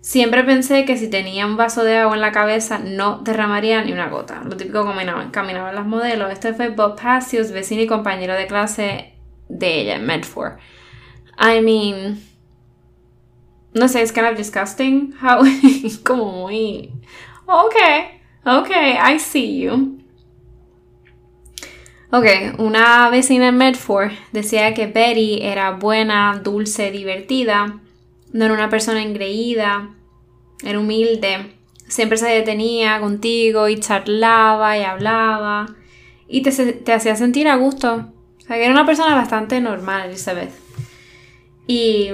Siempre 0.00 0.44
pensé 0.44 0.86
que 0.86 0.96
si 0.96 1.10
tenía 1.10 1.44
un 1.44 1.58
vaso 1.58 1.84
de 1.84 1.98
agua 1.98 2.14
en 2.14 2.22
la 2.22 2.32
cabeza 2.32 2.78
no 2.78 3.18
derramaría 3.18 3.84
ni 3.84 3.92
una 3.92 4.08
gota. 4.08 4.42
Lo 4.44 4.56
típico 4.56 4.84
caminaban, 4.84 5.30
caminaban 5.30 5.74
las 5.74 5.84
modelos. 5.84 6.32
Este 6.32 6.54
fue 6.54 6.70
Bob 6.70 7.00
Passios, 7.00 7.52
vecino 7.52 7.82
y 7.82 7.86
compañero 7.86 8.34
de 8.34 8.46
clase 8.46 9.14
de 9.48 9.80
ella 9.80 9.96
en 9.96 10.06
Medford. 10.06 10.58
I 11.38 11.60
mean, 11.60 12.18
no 13.74 13.88
sé, 13.88 14.02
es 14.02 14.12
kind 14.12 14.26
of 14.26 14.36
disgusting. 14.36 15.14
How, 15.20 15.42
como 16.04 16.32
muy. 16.32 16.92
Okay, 17.46 18.20
okay, 18.44 18.98
I 18.98 19.18
see 19.18 19.60
you. 19.60 19.98
Ok, 22.12 22.26
una 22.58 23.08
vecina 23.10 23.48
en 23.48 23.56
Medford 23.56 24.10
decía 24.32 24.74
que 24.74 24.88
Betty 24.88 25.40
era 25.42 25.70
buena, 25.72 26.40
dulce, 26.42 26.90
divertida 26.90 27.80
no 28.32 28.44
era 28.44 28.54
una 28.54 28.70
persona 28.70 29.02
engreída, 29.02 29.90
era 30.62 30.78
humilde, 30.78 31.54
siempre 31.88 32.18
se 32.18 32.28
detenía 32.28 33.00
contigo 33.00 33.68
y 33.68 33.80
charlaba 33.80 34.78
y 34.78 34.82
hablaba 34.82 35.74
y 36.28 36.42
te, 36.42 36.92
hacía 36.92 37.16
sentir 37.16 37.48
a 37.48 37.56
gusto. 37.56 38.12
O 38.38 38.40
sea, 38.40 38.56
que 38.56 38.64
era 38.64 38.72
una 38.72 38.86
persona 38.86 39.14
bastante 39.14 39.60
normal, 39.60 40.08
Elizabeth. 40.08 40.52
Y, 41.66 42.10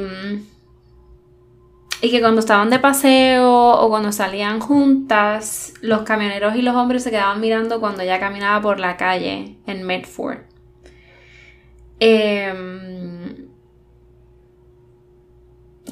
y 2.03 2.11
que 2.11 2.21
cuando 2.21 2.41
estaban 2.41 2.71
de 2.71 2.79
paseo 2.79 3.51
o 3.51 3.89
cuando 3.89 4.13
salían 4.13 4.61
juntas, 4.61 5.73
los 5.81 6.03
camioneros 6.03 6.57
y 6.57 6.63
los 6.63 6.75
hombres 6.77 7.03
se 7.03 7.11
quedaban 7.11 7.41
mirando 7.41 7.81
cuando 7.81 8.03
ella 8.03 8.21
caminaba 8.21 8.61
por 8.61 8.81
la 8.81 8.97
calle 8.97 9.57
en 9.67 9.83
Medford. 9.83 10.39
Eh, 12.01 12.53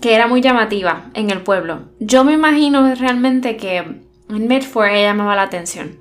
que 0.01 0.15
era 0.15 0.27
muy 0.27 0.43
llamativa 0.43 1.07
en 1.15 1.31
el 1.31 1.41
pueblo. 1.41 1.87
Yo 1.99 2.25
me 2.25 2.35
imagino 2.35 2.95
realmente 2.95 3.57
que 3.57 3.79
en 3.79 4.49
Medford 4.49 4.89
ella 4.89 5.09
llamaba 5.09 5.35
la 5.35 5.45
atención. 5.45 5.99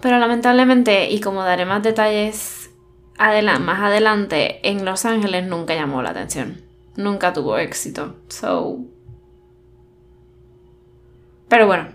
Pero 0.00 0.18
lamentablemente, 0.18 1.10
y 1.10 1.20
como 1.20 1.42
daré 1.44 1.66
más 1.66 1.82
detalles 1.82 2.70
más 3.18 3.82
adelante, 3.82 4.66
en 4.66 4.86
Los 4.86 5.04
Ángeles 5.04 5.46
nunca 5.46 5.74
llamó 5.74 6.00
la 6.00 6.10
atención. 6.10 6.62
Nunca 6.96 7.34
tuvo 7.34 7.58
éxito. 7.58 8.16
So. 8.28 8.86
Pero 11.50 11.66
bueno, 11.66 11.88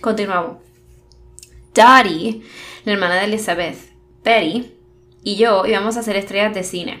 continuamos. 0.00 0.58
Dottie, 1.72 2.42
la 2.84 2.92
hermana 2.92 3.14
de 3.14 3.24
Elizabeth, 3.26 3.78
Betty 4.24 4.72
y 5.22 5.36
yo 5.36 5.64
íbamos 5.64 5.96
a 5.96 6.02
ser 6.02 6.16
estrellas 6.16 6.52
de 6.52 6.64
cine. 6.64 7.00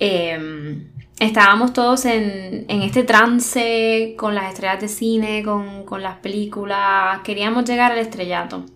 Eh, 0.00 0.84
estábamos 1.20 1.72
todos 1.72 2.04
en, 2.04 2.66
este 2.68 3.04
trance 3.04 4.14
con 4.18 4.34
las 4.34 4.52
estrellas 4.52 4.80
de 4.80 4.88
cine, 4.88 5.44
con, 5.44 6.02
las 6.02 6.18
películas, 6.18 7.20
queríamos 7.22 7.64
llegar 7.64 7.92
al 7.92 7.98
estrellato. 7.98 8.66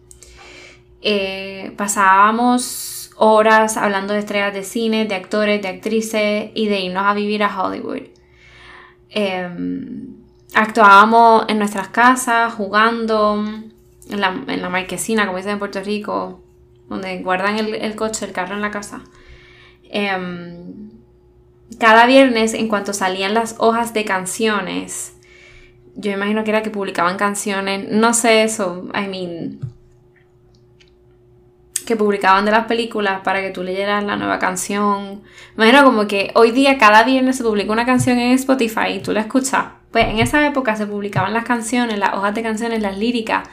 Eh, 1.02 1.72
pasábamos 1.76 3.10
horas 3.16 3.76
hablando 3.76 4.12
de 4.12 4.20
estrellas 4.20 4.54
de 4.54 4.62
cine, 4.62 5.06
de 5.06 5.16
actores, 5.16 5.60
de 5.60 5.68
actrices 5.68 6.50
y 6.54 6.68
de 6.68 6.80
irnos 6.82 7.04
a 7.04 7.14
vivir 7.14 7.42
a 7.42 7.60
Hollywood. 7.60 8.02
Em, 9.08 10.19
actuábamos 10.54 11.44
en 11.48 11.58
nuestras 11.58 11.88
casas, 11.88 12.52
jugando, 12.54 13.44
en 14.08 14.20
la, 14.20 14.68
marquesina, 14.68 15.26
como 15.26 15.38
dicen 15.38 15.52
en 15.52 15.58
Puerto 15.58 15.80
Rico, 15.82 16.40
donde 16.88 17.22
guardan 17.22 17.58
el, 17.58 17.96
coche, 17.96 18.26
el 18.26 18.32
carro 18.32 18.54
en 18.54 18.62
la 18.62 18.70
casa. 18.70 19.02
Em, 19.84 20.90
cada 21.78 22.06
viernes, 22.06 22.54
en 22.54 22.68
cuanto 22.68 22.92
salían 22.92 23.34
las 23.34 23.56
hojas 23.58 23.94
de 23.94 24.04
canciones, 24.04 25.14
yo 25.94 26.12
imagino 26.12 26.44
que 26.44 26.50
era 26.50 26.62
que 26.62 26.70
publicaban 26.70 27.16
canciones, 27.16 27.88
no 27.90 28.14
sé 28.14 28.42
eso, 28.42 28.88
I 28.94 29.08
mean, 29.08 29.60
que 31.90 31.96
publicaban 31.96 32.44
de 32.44 32.52
las 32.52 32.66
películas 32.66 33.22
para 33.24 33.40
que 33.40 33.50
tú 33.50 33.64
leyeras 33.64 34.04
la 34.04 34.14
nueva 34.14 34.38
canción. 34.38 35.22
Imagino 35.56 35.82
como 35.82 36.06
que 36.06 36.30
hoy 36.36 36.52
día 36.52 36.78
cada 36.78 37.02
viernes 37.02 37.36
se 37.36 37.42
publica 37.42 37.72
una 37.72 37.84
canción 37.84 38.16
en 38.20 38.30
Spotify 38.30 38.92
y 38.94 39.00
tú 39.00 39.10
la 39.10 39.22
escuchas. 39.22 39.64
Pues 39.90 40.06
en 40.06 40.20
esa 40.20 40.46
época 40.46 40.76
se 40.76 40.86
publicaban 40.86 41.34
las 41.34 41.44
canciones, 41.44 41.98
las 41.98 42.14
hojas 42.14 42.32
de 42.32 42.44
canciones, 42.44 42.80
las 42.80 42.96
líricas 42.96 43.48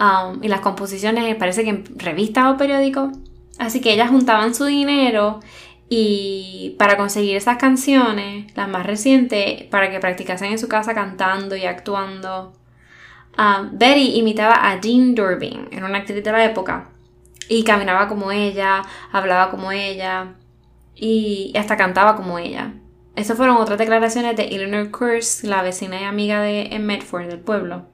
um, 0.00 0.42
y 0.42 0.48
las 0.48 0.60
composiciones, 0.60 1.36
parece 1.36 1.62
que 1.62 1.68
en 1.68 1.84
revistas 1.98 2.54
o 2.54 2.56
periódicos. 2.56 3.10
Así 3.58 3.82
que 3.82 3.92
ellas 3.92 4.08
juntaban 4.08 4.54
su 4.54 4.64
dinero 4.64 5.40
y 5.90 6.74
para 6.78 6.96
conseguir 6.96 7.36
esas 7.36 7.58
canciones, 7.58 8.46
las 8.56 8.66
más 8.66 8.86
recientes, 8.86 9.64
para 9.64 9.90
que 9.90 10.00
practicasen 10.00 10.52
en 10.52 10.58
su 10.58 10.68
casa 10.68 10.94
cantando 10.94 11.54
y 11.54 11.66
actuando, 11.66 12.54
ah, 13.36 13.68
Betty 13.72 14.16
imitaba 14.16 14.54
a 14.70 14.80
Jean 14.80 15.14
Durbin, 15.14 15.68
era 15.70 15.84
una 15.84 15.98
actriz 15.98 16.24
de 16.24 16.32
la 16.32 16.46
época, 16.46 16.93
y 17.48 17.64
caminaba 17.64 18.08
como 18.08 18.32
ella, 18.32 18.82
hablaba 19.12 19.50
como 19.50 19.72
ella. 19.72 20.34
y 20.96 21.52
hasta 21.58 21.76
cantaba 21.76 22.14
como 22.16 22.38
ella. 22.38 22.74
Estas 23.16 23.36
fueron 23.36 23.56
otras 23.56 23.78
declaraciones 23.78 24.36
de 24.36 24.44
Eleanor 24.44 24.90
Kurz, 24.90 25.44
la 25.44 25.62
vecina 25.62 26.00
y 26.00 26.04
amiga 26.04 26.40
de 26.40 26.78
Medford, 26.80 27.26
del 27.28 27.40
pueblo. 27.40 27.86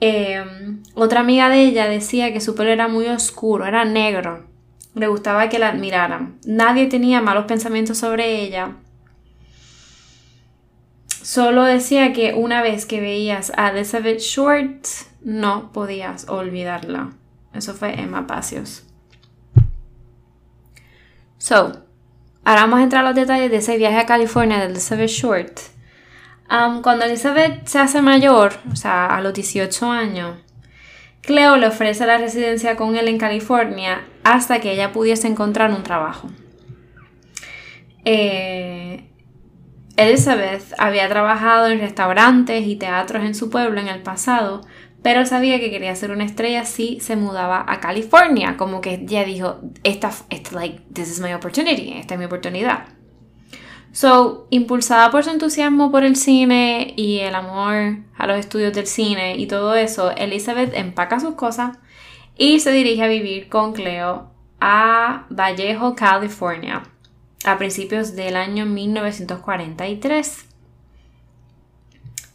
Em, 0.00 0.82
otra 0.94 1.20
amiga 1.20 1.48
de 1.48 1.62
ella 1.62 1.88
decía 1.88 2.32
que 2.32 2.40
su 2.40 2.54
pelo 2.54 2.70
era 2.70 2.88
muy 2.88 3.06
oscuro, 3.06 3.66
era 3.66 3.84
negro. 3.84 4.46
Le 4.94 5.08
gustaba 5.08 5.48
que 5.48 5.58
la 5.58 5.68
admiraran. 5.68 6.38
Nadie 6.46 6.86
tenía 6.86 7.20
malos 7.20 7.46
pensamientos 7.46 7.98
sobre 7.98 8.42
ella. 8.42 8.76
Solo 11.08 11.64
decía 11.64 12.12
que 12.12 12.34
una 12.34 12.62
vez 12.62 12.86
que 12.86 13.00
veías 13.00 13.50
a 13.56 13.70
Elizabeth 13.70 14.20
Short, 14.20 14.84
no 15.22 15.72
podías 15.72 16.28
olvidarla. 16.28 17.12
Eso 17.54 17.74
fue 17.74 18.00
Emma 18.00 18.26
Pacios. 18.26 18.84
So, 21.38 21.84
ahora 22.44 22.62
vamos 22.62 22.80
a 22.80 22.82
entrar 22.82 23.04
a 23.04 23.08
los 23.08 23.16
detalles 23.16 23.50
de 23.50 23.58
ese 23.58 23.76
viaje 23.76 23.98
a 23.98 24.06
California 24.06 24.58
de 24.58 24.66
Elizabeth 24.66 25.10
Short. 25.10 25.60
Um, 26.50 26.82
cuando 26.82 27.04
Elizabeth 27.04 27.66
se 27.66 27.78
hace 27.78 28.02
mayor, 28.02 28.54
o 28.72 28.76
sea, 28.76 29.06
a 29.06 29.20
los 29.20 29.32
18 29.34 29.90
años, 29.90 30.38
Cleo 31.22 31.56
le 31.56 31.66
ofrece 31.66 32.06
la 32.06 32.18
residencia 32.18 32.76
con 32.76 32.96
él 32.96 33.08
en 33.08 33.18
California 33.18 34.04
hasta 34.24 34.60
que 34.60 34.72
ella 34.72 34.92
pudiese 34.92 35.26
encontrar 35.26 35.70
un 35.70 35.82
trabajo. 35.82 36.28
Eh, 38.04 39.08
Elizabeth 39.96 40.74
había 40.76 41.08
trabajado 41.08 41.68
en 41.68 41.80
restaurantes 41.80 42.66
y 42.66 42.76
teatros 42.76 43.24
en 43.24 43.34
su 43.34 43.48
pueblo 43.48 43.80
en 43.80 43.88
el 43.88 44.02
pasado, 44.02 44.60
pero 45.04 45.26
sabía 45.26 45.60
que 45.60 45.70
quería 45.70 45.94
ser 45.94 46.12
una 46.12 46.24
estrella 46.24 46.64
si 46.64 46.98
se 46.98 47.14
mudaba 47.14 47.62
a 47.68 47.78
California, 47.78 48.56
como 48.56 48.80
que 48.80 49.04
ya 49.04 49.22
dijo, 49.22 49.60
esta, 49.82 50.10
like, 50.52 50.80
this 50.94 51.10
is 51.10 51.20
my 51.20 51.34
opportunity, 51.34 51.92
esta 51.92 52.14
es 52.14 52.18
mi 52.18 52.24
oportunidad. 52.24 52.86
So, 53.92 54.46
impulsada 54.48 55.10
por 55.10 55.22
su 55.22 55.28
entusiasmo 55.28 55.90
por 55.90 56.04
el 56.04 56.16
cine 56.16 56.94
y 56.96 57.18
el 57.18 57.34
amor 57.34 57.98
a 58.16 58.26
los 58.26 58.38
estudios 58.38 58.72
del 58.72 58.86
cine 58.86 59.36
y 59.36 59.46
todo 59.46 59.74
eso, 59.74 60.10
Elizabeth 60.10 60.72
empaca 60.72 61.20
sus 61.20 61.34
cosas 61.34 61.76
y 62.38 62.60
se 62.60 62.72
dirige 62.72 63.02
a 63.02 63.08
vivir 63.08 63.50
con 63.50 63.74
Cleo 63.74 64.30
a 64.58 65.26
Vallejo, 65.28 65.94
California, 65.94 66.82
a 67.44 67.58
principios 67.58 68.16
del 68.16 68.36
año 68.36 68.64
1943. 68.64 70.53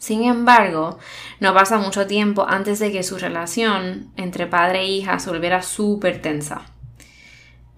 Sin 0.00 0.24
embargo, 0.24 0.98
no 1.40 1.52
pasa 1.52 1.76
mucho 1.76 2.06
tiempo 2.06 2.46
antes 2.48 2.78
de 2.78 2.90
que 2.90 3.02
su 3.02 3.18
relación 3.18 4.10
entre 4.16 4.46
padre 4.46 4.80
e 4.80 4.86
hija 4.86 5.18
se 5.18 5.28
volviera 5.28 5.60
súper 5.60 6.22
tensa. 6.22 6.62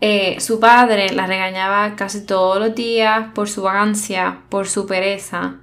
Eh, 0.00 0.38
su 0.38 0.60
padre 0.60 1.12
la 1.12 1.26
regañaba 1.26 1.96
casi 1.96 2.24
todos 2.24 2.60
los 2.60 2.76
días 2.76 3.30
por 3.34 3.48
su 3.48 3.62
vagancia, 3.62 4.42
por 4.50 4.68
su 4.68 4.86
pereza, 4.86 5.56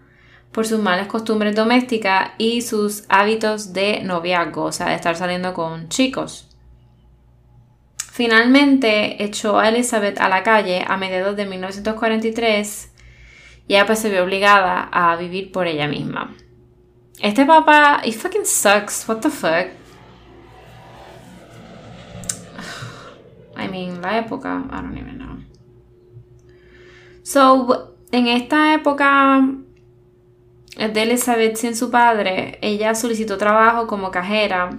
por 0.52 0.68
sus 0.68 0.80
malas 0.80 1.08
costumbres 1.08 1.56
domésticas 1.56 2.32
y 2.38 2.62
sus 2.62 3.06
hábitos 3.08 3.72
de 3.72 4.02
noviazgo, 4.02 4.64
o 4.64 4.72
sea, 4.74 4.90
de 4.90 4.96
estar 4.96 5.16
saliendo 5.16 5.54
con 5.54 5.88
chicos. 5.88 6.50
Finalmente 8.12 9.24
echó 9.24 9.60
a 9.60 9.70
Elizabeth 9.70 10.20
a 10.20 10.28
la 10.28 10.44
calle 10.44 10.84
a 10.86 10.98
mediados 10.98 11.38
de 11.38 11.46
1943 11.46 12.92
y 13.70 13.76
ella 13.76 13.86
pues 13.86 14.00
se 14.00 14.10
vio 14.10 14.26
obligada 14.26 14.90
a 14.92 15.16
vivir 15.16 15.54
por 15.54 15.66
ella 15.66 15.88
misma. 15.88 16.36
Este 17.22 17.46
papá, 17.46 18.02
he 18.04 18.14
fucking 18.14 18.46
sucks. 18.46 19.06
What 19.08 19.20
the 19.20 19.30
fuck? 19.30 19.68
I 23.58 23.68
mean, 23.68 24.02
la 24.02 24.20
época, 24.20 24.64
I 24.72 24.82
don't 24.82 24.98
even 24.98 25.18
know. 25.18 25.38
So, 27.24 27.96
en 28.14 28.28
esta 28.28 28.74
época 28.74 29.46
de 30.78 31.02
Elizabeth 31.02 31.58
sin 31.58 31.76
su 31.76 31.92
padre, 31.92 32.58
ella 32.62 32.96
solicitó 32.96 33.38
trabajo 33.38 33.86
como 33.86 34.12
cajera 34.12 34.70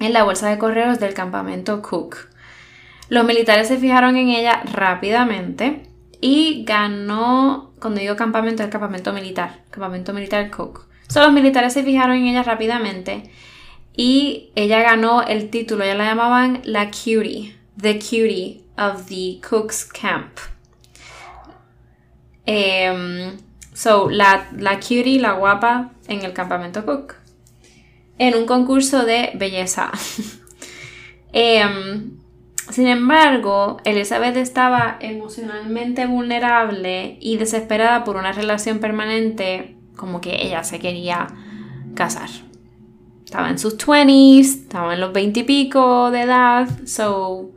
en 0.00 0.12
la 0.12 0.24
bolsa 0.24 0.50
de 0.50 0.58
correos 0.58 1.00
del 1.00 1.14
campamento 1.14 1.80
Cook. 1.80 2.28
Los 3.08 3.24
militares 3.24 3.68
se 3.68 3.78
fijaron 3.78 4.16
en 4.16 4.28
ella 4.28 4.62
rápidamente 4.70 5.84
y 6.20 6.64
ganó, 6.64 7.72
cuando 7.80 8.00
digo 8.00 8.16
campamento, 8.16 8.62
el 8.62 8.70
campamento 8.70 9.14
militar, 9.14 9.64
campamento 9.70 10.12
militar 10.12 10.50
Cook 10.50 10.91
los 11.20 11.32
militares 11.32 11.72
se 11.72 11.82
fijaron 11.82 12.16
en 12.16 12.28
ella 12.28 12.42
rápidamente 12.42 13.30
y 13.94 14.50
ella 14.54 14.80
ganó 14.80 15.22
el 15.22 15.50
título, 15.50 15.84
ya 15.84 15.94
la 15.94 16.06
llamaban 16.06 16.62
la 16.64 16.90
cutie, 16.90 17.54
the 17.80 17.98
cutie 17.98 18.64
of 18.78 19.06
the 19.06 19.38
Cook's 19.46 19.84
Camp. 19.84 20.38
Em, 22.46 23.36
so, 23.74 24.08
la, 24.10 24.48
la 24.56 24.80
cutie, 24.80 25.20
la 25.20 25.32
guapa 25.32 25.90
en 26.08 26.24
el 26.24 26.32
campamento 26.32 26.84
Cook, 26.84 27.14
en 28.18 28.34
un 28.34 28.46
concurso 28.46 29.04
de 29.04 29.30
belleza. 29.34 29.90
Em, 31.34 32.18
sin 32.70 32.86
embargo, 32.86 33.78
Elizabeth 33.84 34.36
estaba 34.36 34.98
emocionalmente 35.00 36.04
vulnerable 36.04 37.16
y 37.20 37.38
desesperada 37.38 38.04
por 38.04 38.16
una 38.16 38.32
relación 38.32 38.80
permanente 38.80 39.76
como 39.96 40.20
que 40.20 40.46
ella 40.46 40.64
se 40.64 40.78
quería 40.78 41.28
casar. 41.94 42.28
Estaba 43.24 43.48
en 43.48 43.58
sus 43.58 43.78
20s, 43.78 44.62
estaba 44.62 44.94
en 44.94 45.00
los 45.00 45.12
20 45.12 45.40
y 45.40 45.42
pico 45.44 46.10
de 46.10 46.22
edad, 46.22 46.68
so 46.84 47.52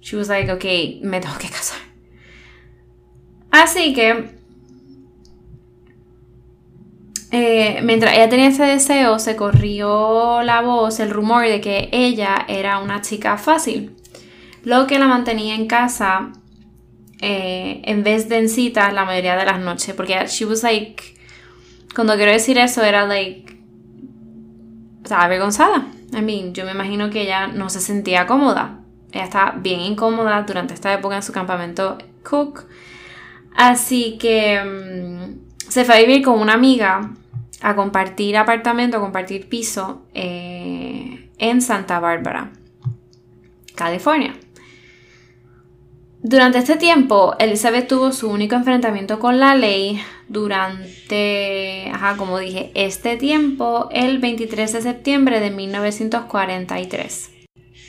she 0.00 0.16
was 0.16 0.28
like, 0.28 0.50
ok, 0.50 0.64
me 1.02 1.20
tengo 1.20 1.36
que 1.38 1.48
casar. 1.48 1.78
Así 3.50 3.94
que, 3.94 4.30
eh, 7.30 7.80
mientras 7.82 8.14
ella 8.14 8.28
tenía 8.28 8.48
ese 8.48 8.64
deseo, 8.64 9.18
se 9.18 9.36
corrió 9.36 10.42
la 10.42 10.60
voz, 10.60 11.00
el 11.00 11.10
rumor 11.10 11.46
de 11.46 11.60
que 11.60 11.88
ella 11.92 12.44
era 12.48 12.78
una 12.78 13.00
chica 13.00 13.38
fácil, 13.38 13.96
lo 14.64 14.86
que 14.86 14.98
la 14.98 15.06
mantenía 15.06 15.54
en 15.54 15.66
casa 15.66 16.32
eh, 17.20 17.80
en 17.84 18.02
vez 18.02 18.28
de 18.28 18.38
en 18.38 18.48
citas 18.48 18.92
la 18.92 19.04
mayoría 19.04 19.36
de 19.36 19.46
las 19.46 19.60
noches, 19.60 19.94
porque 19.94 20.26
she 20.26 20.44
was 20.44 20.62
like 20.62 21.15
cuando 21.96 22.14
quiero 22.16 22.30
decir 22.30 22.58
eso 22.58 22.82
era 22.82 23.06
like. 23.06 23.58
O 25.02 25.08
sea, 25.08 25.22
avergonzada. 25.22 25.86
I 26.12 26.20
mean, 26.20 26.52
yo 26.52 26.66
me 26.66 26.72
imagino 26.72 27.08
que 27.08 27.22
ella 27.22 27.46
no 27.46 27.70
se 27.70 27.80
sentía 27.80 28.26
cómoda. 28.26 28.80
Ella 29.12 29.24
estaba 29.24 29.52
bien 29.52 29.80
incómoda 29.80 30.42
durante 30.42 30.74
esta 30.74 30.92
época 30.92 31.16
en 31.16 31.22
su 31.22 31.32
campamento 31.32 31.96
Cook. 32.22 32.66
Así 33.54 34.18
que 34.18 34.62
mm, 34.62 35.70
se 35.70 35.86
fue 35.86 35.96
a 35.96 36.00
vivir 36.00 36.22
con 36.22 36.38
una 36.38 36.52
amiga 36.52 37.12
a 37.62 37.74
compartir 37.74 38.36
apartamento, 38.36 38.98
a 38.98 39.00
compartir 39.00 39.48
piso 39.48 40.02
eh, 40.12 41.30
en 41.38 41.62
Santa 41.62 41.98
Bárbara, 41.98 42.52
California. 43.74 44.34
Durante 46.28 46.58
este 46.58 46.74
tiempo, 46.74 47.36
Elizabeth 47.38 47.86
tuvo 47.86 48.10
su 48.10 48.28
único 48.28 48.56
enfrentamiento 48.56 49.20
con 49.20 49.38
la 49.38 49.54
ley 49.54 50.02
durante, 50.26 51.88
ajá, 51.94 52.16
como 52.16 52.40
dije, 52.40 52.72
este 52.74 53.16
tiempo, 53.16 53.88
el 53.92 54.18
23 54.18 54.72
de 54.72 54.82
septiembre 54.82 55.38
de 55.38 55.52
1943. 55.52 57.30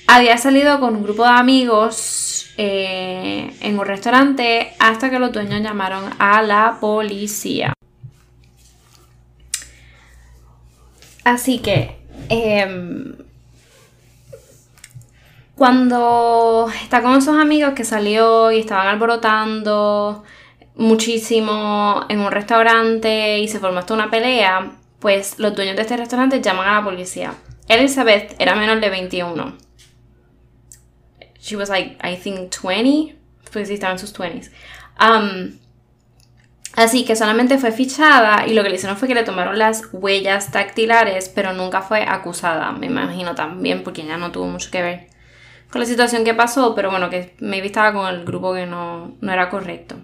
Había 0.06 0.38
salido 0.38 0.80
con 0.80 0.98
un 0.98 1.02
grupo 1.02 1.24
de 1.24 1.30
amigos 1.30 2.54
eh, 2.58 3.56
en 3.60 3.80
un 3.80 3.86
restaurante 3.88 4.72
hasta 4.78 5.10
que 5.10 5.18
los 5.18 5.32
dueños 5.32 5.62
llamaron 5.62 6.04
a 6.20 6.44
la 6.44 6.78
policía. 6.80 7.74
Así 11.24 11.58
que, 11.58 11.98
em, 12.30 13.16
cuando 15.58 16.70
está 16.84 17.02
con 17.02 17.18
esos 17.18 17.36
amigos 17.36 17.74
que 17.74 17.84
salió 17.84 18.52
y 18.52 18.60
estaban 18.60 18.88
alborotando 18.88 20.24
muchísimo 20.76 22.06
en 22.10 22.20
un 22.20 22.32
restaurante 22.32 23.40
y 23.40 23.48
se 23.48 23.60
formó 23.60 23.80
hasta 23.80 23.96
una 23.96 24.12
pelea, 24.12 24.74
pues 25.00 25.40
los 25.40 25.56
dueños 25.56 25.76
de 25.76 25.82
este 25.82 25.98
restaurante 25.98 26.42
llaman 26.42 26.68
a 26.68 26.74
la 26.76 26.84
policía. 26.84 27.34
Elizabeth 27.68 28.36
era 28.38 28.56
menor 28.56 28.80
de 28.80 28.90
21. 28.92 29.58
She 31.40 31.56
was 31.56 31.70
like, 31.70 31.98
I 32.08 32.16
think 32.16 32.54
20. 32.64 33.16
Pues 33.52 33.68
sí, 33.68 33.74
estaba 33.74 33.94
en 33.94 34.00
sus 34.00 34.14
20s. 34.14 34.52
Um, 35.02 35.58
así 36.76 37.04
que 37.04 37.16
solamente 37.16 37.58
fue 37.58 37.72
fichada 37.72 38.46
y 38.46 38.54
lo 38.54 38.62
que 38.62 38.70
le 38.70 38.76
hicieron 38.76 38.98
fue 38.98 39.08
que 39.08 39.16
le 39.16 39.24
tomaron 39.24 39.58
las 39.58 39.90
huellas 39.92 40.52
dactilares, 40.52 41.30
pero 41.30 41.54
nunca 41.54 41.82
fue 41.82 42.04
acusada, 42.04 42.72
me 42.74 42.86
imagino 42.86 43.34
también, 43.34 43.84
porque 43.84 44.06
ya 44.06 44.18
no 44.18 44.32
tuvo 44.32 44.46
mucho 44.46 44.70
que 44.70 44.82
ver 44.84 45.17
con 45.72 45.82
la 45.82 45.86
situación 45.88 46.24
que 46.24 46.34
pasó, 46.34 46.74
pero 46.76 46.90
bueno, 46.90 47.10
que 47.10 47.36
me 47.40 47.64
estaba 47.66 47.94
con 47.94 48.08
el 48.14 48.26
grupo 48.26 48.54
que 48.54 48.66
no, 48.66 49.16
era 49.22 49.50
correcto. 49.50 49.96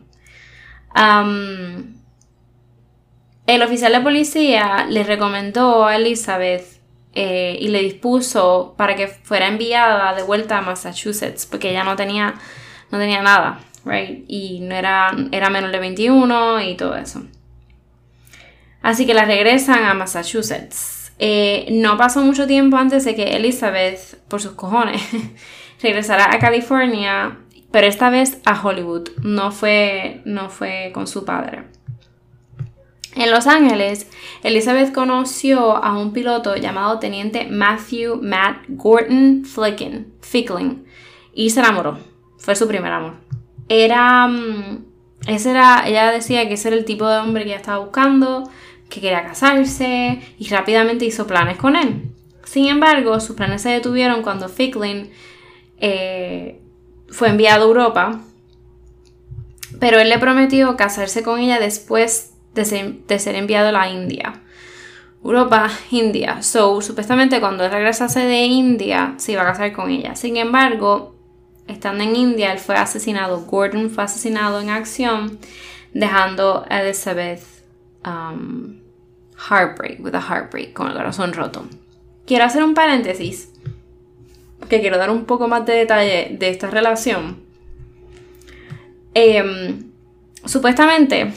el 3.45 3.61
oficial 3.61 3.93
de 3.93 4.01
policía 4.01 4.85
le 4.89 5.03
recomendó 5.03 5.85
a 5.85 5.95
Elizabeth 5.95 6.65
eh, 7.15 7.57
y 7.59 7.67
le 7.69 7.81
dispuso 7.81 8.73
para 8.77 8.95
que 8.95 9.07
fuera 9.07 9.47
enviada 9.47 10.13
de 10.15 10.23
vuelta 10.23 10.57
a 10.57 10.61
Massachusetts, 10.61 11.45
porque 11.45 11.69
ella 11.69 11.83
no 11.83 11.95
tenía, 11.95 12.33
no 12.91 12.97
tenía 12.97 13.21
nada. 13.21 13.59
right? 13.85 14.25
Y 14.27 14.59
no 14.61 14.75
era, 14.75 15.11
era 15.31 15.49
menor 15.49 15.71
de 15.71 15.79
21 15.79 16.61
y 16.61 16.75
todo 16.75 16.95
eso. 16.95 17.23
Así 18.81 19.05
que 19.05 19.13
la 19.13 19.25
regresan 19.25 19.85
a 19.85 19.93
Massachusetts. 19.93 21.02
Eh, 21.19 21.67
no 21.71 21.97
pasó 21.97 22.21
mucho 22.21 22.47
tiempo 22.47 22.77
antes 22.77 23.05
de 23.05 23.15
que 23.15 23.35
Elizabeth, 23.35 24.17
por 24.27 24.41
sus 24.41 24.53
cojones, 24.53 25.01
regresara 25.81 26.33
a 26.33 26.39
California, 26.39 27.37
pero 27.71 27.87
esta 27.87 28.09
vez 28.09 28.39
a 28.45 28.61
Hollywood. 28.61 29.09
No 29.21 29.51
fue, 29.51 30.21
no 30.25 30.49
fue 30.49 30.91
con 30.93 31.07
su 31.07 31.25
padre. 31.25 31.63
En 33.15 33.29
Los 33.29 33.45
Ángeles, 33.45 34.09
Elizabeth 34.41 34.91
conoció 34.91 35.77
a 35.77 35.97
un 35.97 36.13
piloto 36.13 36.55
llamado 36.55 36.97
Teniente 36.97 37.47
Matthew 37.47 38.19
Matt 38.23 38.63
Gordon 38.69 39.43
Fickling 40.21 40.85
y 41.33 41.51
se 41.51 41.59
enamoró. 41.59 41.99
Fue 42.39 42.55
su 42.55 42.67
primer 42.67 42.91
amor. 42.91 43.13
Era, 43.69 44.27
mm, 44.27 44.85
ese 45.27 45.51
era, 45.51 45.87
ella 45.87 46.11
decía 46.11 46.47
que 46.47 46.55
ese 46.55 46.69
era 46.69 46.77
el 46.77 46.85
tipo 46.85 47.07
de 47.07 47.19
hombre 47.19 47.43
que 47.43 47.51
ella 47.51 47.59
estaba 47.59 47.79
buscando, 47.79 48.49
que 48.89 49.01
quería 49.01 49.23
casarse 49.23 50.21
y 50.37 50.47
rápidamente 50.49 51.05
hizo 51.05 51.27
planes 51.27 51.57
con 51.57 51.75
él. 51.75 52.13
Sin 52.45 52.67
embargo, 52.67 53.19
sus 53.19 53.35
planes 53.35 53.61
se 53.61 53.69
detuvieron 53.69 54.21
cuando 54.21 54.49
Fickling 54.49 55.09
eh, 55.79 56.59
fue 57.09 57.29
enviado 57.29 57.63
a 57.63 57.67
Europa, 57.67 58.21
pero 59.79 59.99
él 59.99 60.09
le 60.09 60.19
prometió 60.19 60.75
casarse 60.75 61.23
con 61.23 61.39
ella 61.39 61.59
después 61.59 62.33
de 62.53 62.65
ser, 62.65 63.35
enviado 63.35 63.69
a 63.69 63.71
la 63.71 63.89
India. 63.89 64.41
Europa, 65.23 65.71
India. 65.91 66.41
So, 66.43 66.81
supuestamente 66.81 67.39
cuando 67.39 67.65
él 67.65 67.71
regresase 67.71 68.19
de 68.19 68.43
India, 68.43 69.15
se 69.17 69.31
iba 69.31 69.41
a 69.41 69.45
casar 69.45 69.71
con 69.71 69.89
ella. 69.89 70.15
Sin 70.15 70.37
embargo, 70.37 71.15
estando 71.67 72.03
en 72.03 72.15
India, 72.15 72.51
él 72.51 72.59
fue 72.59 72.75
asesinado. 72.75 73.41
Gordon 73.45 73.89
fue 73.89 74.03
asesinado 74.03 74.59
en 74.59 74.69
acción, 74.69 75.39
dejando 75.93 76.65
a 76.69 76.81
Elizabeth 76.81 77.52
um, 78.05 78.79
heartbreak, 79.49 79.99
with 79.99 80.15
a 80.15 80.21
heartbreak, 80.21 80.73
con 80.73 80.87
el 80.87 80.93
corazón 80.93 81.33
roto. 81.33 81.65
Quiero 82.25 82.45
hacer 82.45 82.63
un 82.63 82.73
paréntesis, 82.73 83.51
que 84.69 84.81
quiero 84.81 84.97
dar 84.97 85.09
un 85.09 85.25
poco 85.25 85.47
más 85.47 85.65
de 85.65 85.73
detalle 85.73 86.35
de 86.39 86.49
esta 86.49 86.69
relación. 86.69 87.37
Em, 89.13 89.91
supuestamente, 90.45 91.33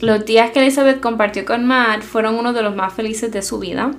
los 0.00 0.24
días 0.24 0.50
que 0.50 0.60
Elizabeth 0.60 1.00
compartió 1.00 1.44
con 1.44 1.66
Matt 1.66 2.02
fueron 2.02 2.36
uno 2.36 2.52
de 2.52 2.62
los 2.62 2.74
más 2.74 2.92
felices 2.92 3.30
de 3.32 3.42
su 3.42 3.58
vida. 3.58 3.92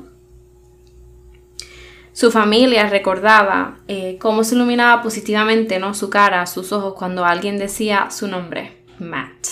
Su 2.13 2.31
familia 2.31 2.87
recordaba 2.89 3.79
eh, 3.87 4.17
cómo 4.19 4.43
se 4.43 4.55
iluminaba 4.55 5.01
positivamente 5.01 5.79
¿no? 5.79 5.93
su 5.93 6.09
cara, 6.09 6.45
sus 6.45 6.71
ojos, 6.71 6.93
cuando 6.93 7.25
alguien 7.25 7.57
decía 7.57 8.09
su 8.11 8.27
nombre, 8.27 8.77
Matt. 8.99 9.47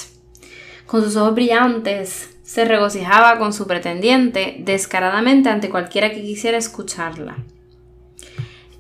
Con 0.86 1.04
sus 1.04 1.16
ojos 1.16 1.34
brillantes, 1.34 2.38
se 2.52 2.66
regocijaba 2.66 3.38
con 3.38 3.54
su 3.54 3.66
pretendiente 3.66 4.58
descaradamente 4.60 5.48
ante 5.48 5.70
cualquiera 5.70 6.12
que 6.12 6.22
quisiera 6.22 6.58
escucharla. 6.58 7.38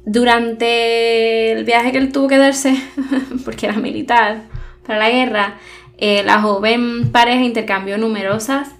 Durante 0.04 1.54
el 1.54 1.64
viaje 1.64 1.94
que 1.94 2.00
él 2.00 2.12
tuvo 2.12 2.28
que 2.28 2.38
darse, 2.38 2.76
porque 3.46 3.68
era 3.68 3.78
militar, 3.78 4.42
para 4.86 5.00
la 5.00 5.10
guerra, 5.10 5.56
eh, 5.98 6.22
la 6.24 6.42
joven 6.42 7.14
pareja 7.14 7.44
intercambió 7.44 7.98
numerosas 7.98 8.72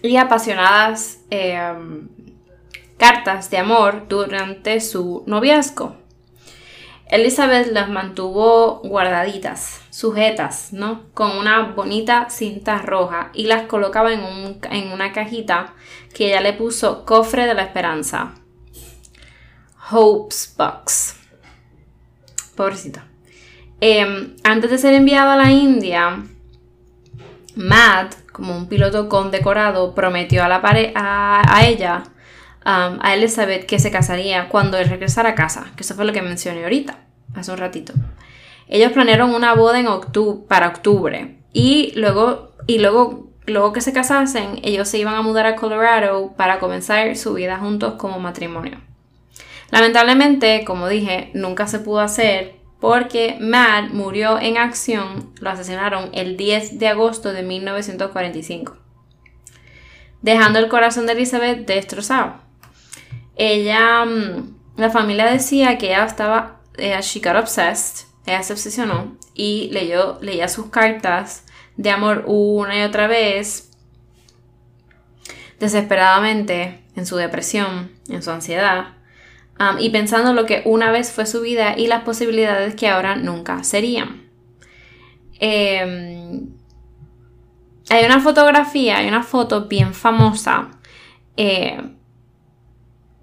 y 0.00 0.16
apasionadas 0.16 1.18
em, 1.28 2.08
cartas 2.96 3.50
de 3.50 3.58
amor 3.58 4.06
durante 4.08 4.80
su 4.80 5.22
noviazgo. 5.26 5.96
Elizabeth 7.14 7.70
las 7.70 7.88
mantuvo 7.88 8.80
guardaditas, 8.82 9.82
sujetas, 9.90 10.72
¿no? 10.72 11.04
Con 11.14 11.30
una 11.36 11.62
bonita 11.62 12.28
cinta 12.28 12.78
roja 12.78 13.30
y 13.32 13.46
las 13.46 13.68
colocaba 13.68 14.12
en, 14.12 14.92
una 14.92 15.12
cajita 15.12 15.74
que 16.12 16.26
ella 16.26 16.40
le 16.40 16.54
puso 16.54 17.04
cofre 17.04 17.46
de 17.46 17.54
la 17.54 17.62
esperanza. 17.62 18.34
Hope's 19.92 20.56
Box. 20.58 21.16
Pobrecita. 22.56 23.04
Em, 23.80 24.34
antes 24.42 24.72
de 24.72 24.78
ser 24.78 24.94
enviado 24.94 25.30
a 25.30 25.36
la 25.36 25.52
India, 25.52 26.20
Matt, 27.54 28.14
como 28.32 28.56
un 28.56 28.66
piloto 28.66 29.08
condecorado, 29.08 29.94
prometió 29.94 30.42
a, 30.42 30.48
la 30.48 30.60
a, 30.64 31.64
ella, 31.64 32.02
um, 32.66 32.98
a 33.00 33.14
Elizabeth, 33.14 33.66
que 33.66 33.78
se 33.78 33.92
casaría 33.92 34.48
cuando 34.48 34.78
él 34.78 34.88
regresara 34.88 35.30
a 35.30 35.34
casa, 35.36 35.66
que 35.76 35.84
eso 35.84 35.94
fue 35.94 36.04
lo 36.04 36.12
que 36.12 36.22
mencioné 36.22 36.64
ahorita, 36.64 37.03
hace 37.34 37.50
un 37.52 37.58
ratito. 37.58 37.92
Ellos 38.68 38.92
planearon 38.92 39.34
una 39.34 39.54
boda 39.54 39.78
en 39.78 39.86
para 40.48 40.68
octubre 40.68 41.38
y 41.52 41.92
luego, 41.96 42.52
y 42.66 42.78
luego, 42.78 43.30
luego 43.46 43.72
que 43.72 43.80
se 43.80 43.92
casasen, 43.92 44.60
ellos 44.62 44.88
se 44.88 44.98
iban 44.98 45.14
a 45.14 45.22
mudar 45.22 45.46
a 45.46 45.56
Colorado 45.56 46.32
para 46.36 46.58
comenzar 46.58 47.16
su 47.16 47.34
vida 47.34 47.58
juntos 47.58 47.94
como 47.94 48.18
matrimonio. 48.18 48.80
Lamentablemente, 49.70 50.64
como 50.64 50.88
dije, 50.88 51.30
nunca 51.34 51.66
se 51.66 51.80
pudo 51.80 52.00
hacer 52.00 52.54
porque 52.80 53.38
Matt 53.40 53.92
murió 53.92 54.38
en 54.38 54.58
acción, 54.58 55.32
lo 55.40 55.50
asesinaron 55.50 56.10
el 56.12 56.36
10 56.36 56.78
de 56.78 56.88
agosto 56.88 57.32
de 57.32 57.42
1945, 57.42 58.76
dejando 60.20 60.58
el 60.58 60.68
corazón 60.68 61.06
de 61.06 61.12
Elizabeth 61.12 61.66
destrozado. 61.66 62.34
Ella, 63.36 64.04
mm, 64.04 64.56
la 64.76 64.90
familia 64.90 65.24
decía 65.26 65.78
que 65.78 65.86
ella 65.86 66.04
estaba, 66.04 66.53
ella, 66.76 67.00
she 67.00 67.20
got 67.20 67.36
obsessed, 67.36 68.06
ella 68.26 68.42
se 68.42 68.52
obsesionó 68.52 69.16
y 69.34 69.68
leyó, 69.72 70.18
leía 70.20 70.48
sus 70.48 70.66
cartas 70.66 71.44
de 71.76 71.90
amor 71.90 72.24
una 72.26 72.78
y 72.78 72.82
otra 72.82 73.06
vez, 73.06 73.70
desesperadamente, 75.60 76.84
en 76.96 77.06
su 77.06 77.16
depresión, 77.16 77.92
en 78.08 78.22
su 78.22 78.30
ansiedad 78.30 78.94
y 79.78 79.90
pensando 79.90 80.32
lo 80.32 80.46
que 80.46 80.62
una 80.64 80.90
vez 80.90 81.12
fue 81.12 81.26
su 81.26 81.40
vida 81.40 81.78
y 81.78 81.86
las 81.86 82.02
posibilidades 82.02 82.74
que 82.74 82.88
ahora 82.88 83.16
nunca 83.16 83.62
serían. 83.62 84.28
Em, 85.38 86.48
hay 87.88 88.04
una 88.04 88.20
fotografía, 88.20 88.98
hay 88.98 89.08
una 89.08 89.22
foto 89.22 89.66
bien 89.66 89.94
famosa 89.94 90.70
eh, 91.36 91.80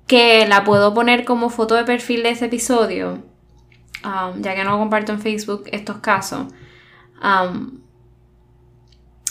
que 0.08 0.46
la 0.48 0.64
puedo 0.64 0.94
poner 0.94 1.26
como 1.26 1.50
foto 1.50 1.76
de 1.76 1.84
perfil 1.84 2.24
de 2.24 2.30
este 2.30 2.46
episodio, 2.46 3.24
ya 4.04 4.56
que 4.56 4.64
no 4.64 4.78
comparto 4.80 5.12
en 5.12 5.22
Facebook 5.22 5.64
estos 5.72 5.98
casos. 5.98 6.48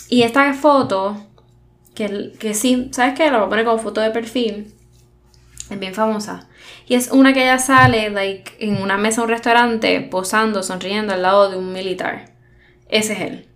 y 0.09 0.23
esta 0.23 0.53
foto, 0.53 1.17
que, 1.95 2.33
que 2.39 2.53
sí, 2.53 2.89
¿sabes 2.91 3.15
qué? 3.15 3.29
La 3.29 3.37
voy 3.37 3.47
a 3.47 3.49
poner 3.49 3.65
como 3.65 3.77
foto 3.77 4.01
de 4.01 4.11
perfil 4.11 4.73
es 5.73 5.79
bien 5.79 5.93
famosa. 5.93 6.47
Y 6.85 6.95
es 6.95 7.09
una 7.11 7.33
que 7.33 7.43
ella 7.43 7.57
sale 7.57 8.09
like, 8.09 8.53
en 8.59 8.81
una 8.81 8.97
mesa 8.97 9.23
un 9.23 9.29
restaurante 9.29 10.01
posando, 10.01 10.63
sonriendo 10.63 11.13
al 11.13 11.21
lado 11.21 11.49
de 11.49 11.57
un 11.57 11.71
militar. 11.71 12.33
Ese 12.89 13.13
es 13.13 13.19
él. 13.21 13.49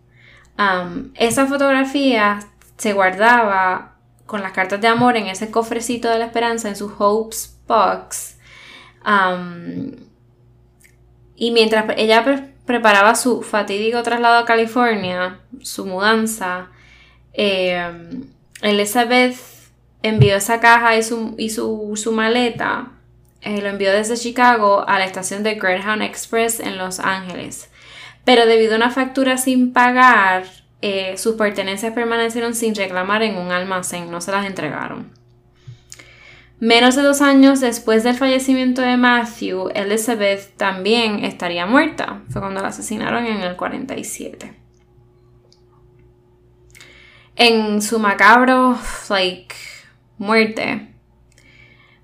Um, 0.58 1.12
esa 1.16 1.46
fotografía 1.46 2.40
se 2.78 2.94
guardaba 2.94 3.98
con 4.26 4.42
las 4.42 4.54
cartas 4.54 4.80
de 4.82 4.88
amor 4.88 5.18
en 5.18 5.28
ese 5.28 5.52
cofrecito 5.52 6.10
de 6.10 6.20
la 6.20 6.26
esperanza, 6.26 6.70
en 6.70 6.76
su 6.76 6.94
Hopes 6.98 7.60
Box. 7.68 8.38
Um, 9.06 9.92
y 11.36 11.52
mientras 11.52 11.86
ella 11.98 12.24
preparaba 12.66 13.16
su 13.16 13.42
fatídico 13.42 14.02
traslado 14.04 14.38
a 14.38 14.46
California, 14.46 15.40
su 15.62 15.86
mudanza, 15.86 16.70
eh, 17.34 17.92
Elizabeth 18.62 19.36
envió 20.02 20.36
esa 20.36 20.60
caja 20.60 20.96
y 20.96 21.04
su, 21.04 22.12
maleta, 22.14 22.92
eh, 23.42 23.62
lo 23.62 23.70
envió 23.70 23.92
desde 23.92 24.18
Chicago 24.18 24.86
a 24.88 24.98
la 24.98 25.06
estación 25.06 25.44
de 25.44 25.56
Greyhound 25.56 26.02
Express 26.02 26.60
en 26.60 26.78
Los 26.78 27.00
Ángeles. 27.00 27.70
Pero 28.24 28.46
debido 28.46 28.74
a 28.74 28.78
una 28.78 28.92
factura 28.92 29.38
sin 29.38 29.74
pagar, 29.74 30.46
eh, 30.82 31.18
sus 31.18 31.36
pertenencias 31.36 31.94
permanecieron 31.94 32.56
sin 32.56 32.76
reclamar 32.76 33.24
en 33.24 33.38
un 33.38 33.52
almacén, 33.52 34.10
no 34.10 34.22
se 34.22 34.32
las 34.32 34.46
entregaron. 34.46 35.12
Menos 36.60 36.96
de 36.96 37.02
dos 37.02 37.22
años 37.22 37.60
después 37.60 38.04
del 38.04 38.16
fallecimiento 38.16 38.82
de 38.82 38.96
Matthew, 38.96 39.72
Elizabeth 39.76 40.56
también 40.56 41.26
estaría 41.26 41.66
muerta. 41.66 42.22
Fue 42.30 42.42
cuando 42.42 42.62
la 42.62 42.70
asesinaron 42.70 43.26
en 43.26 43.42
el 43.42 43.58
47. 43.58 44.54
En 47.36 47.82
su 47.82 48.00
macabro, 48.00 48.78
like, 49.10 49.54
muerte, 50.18 50.96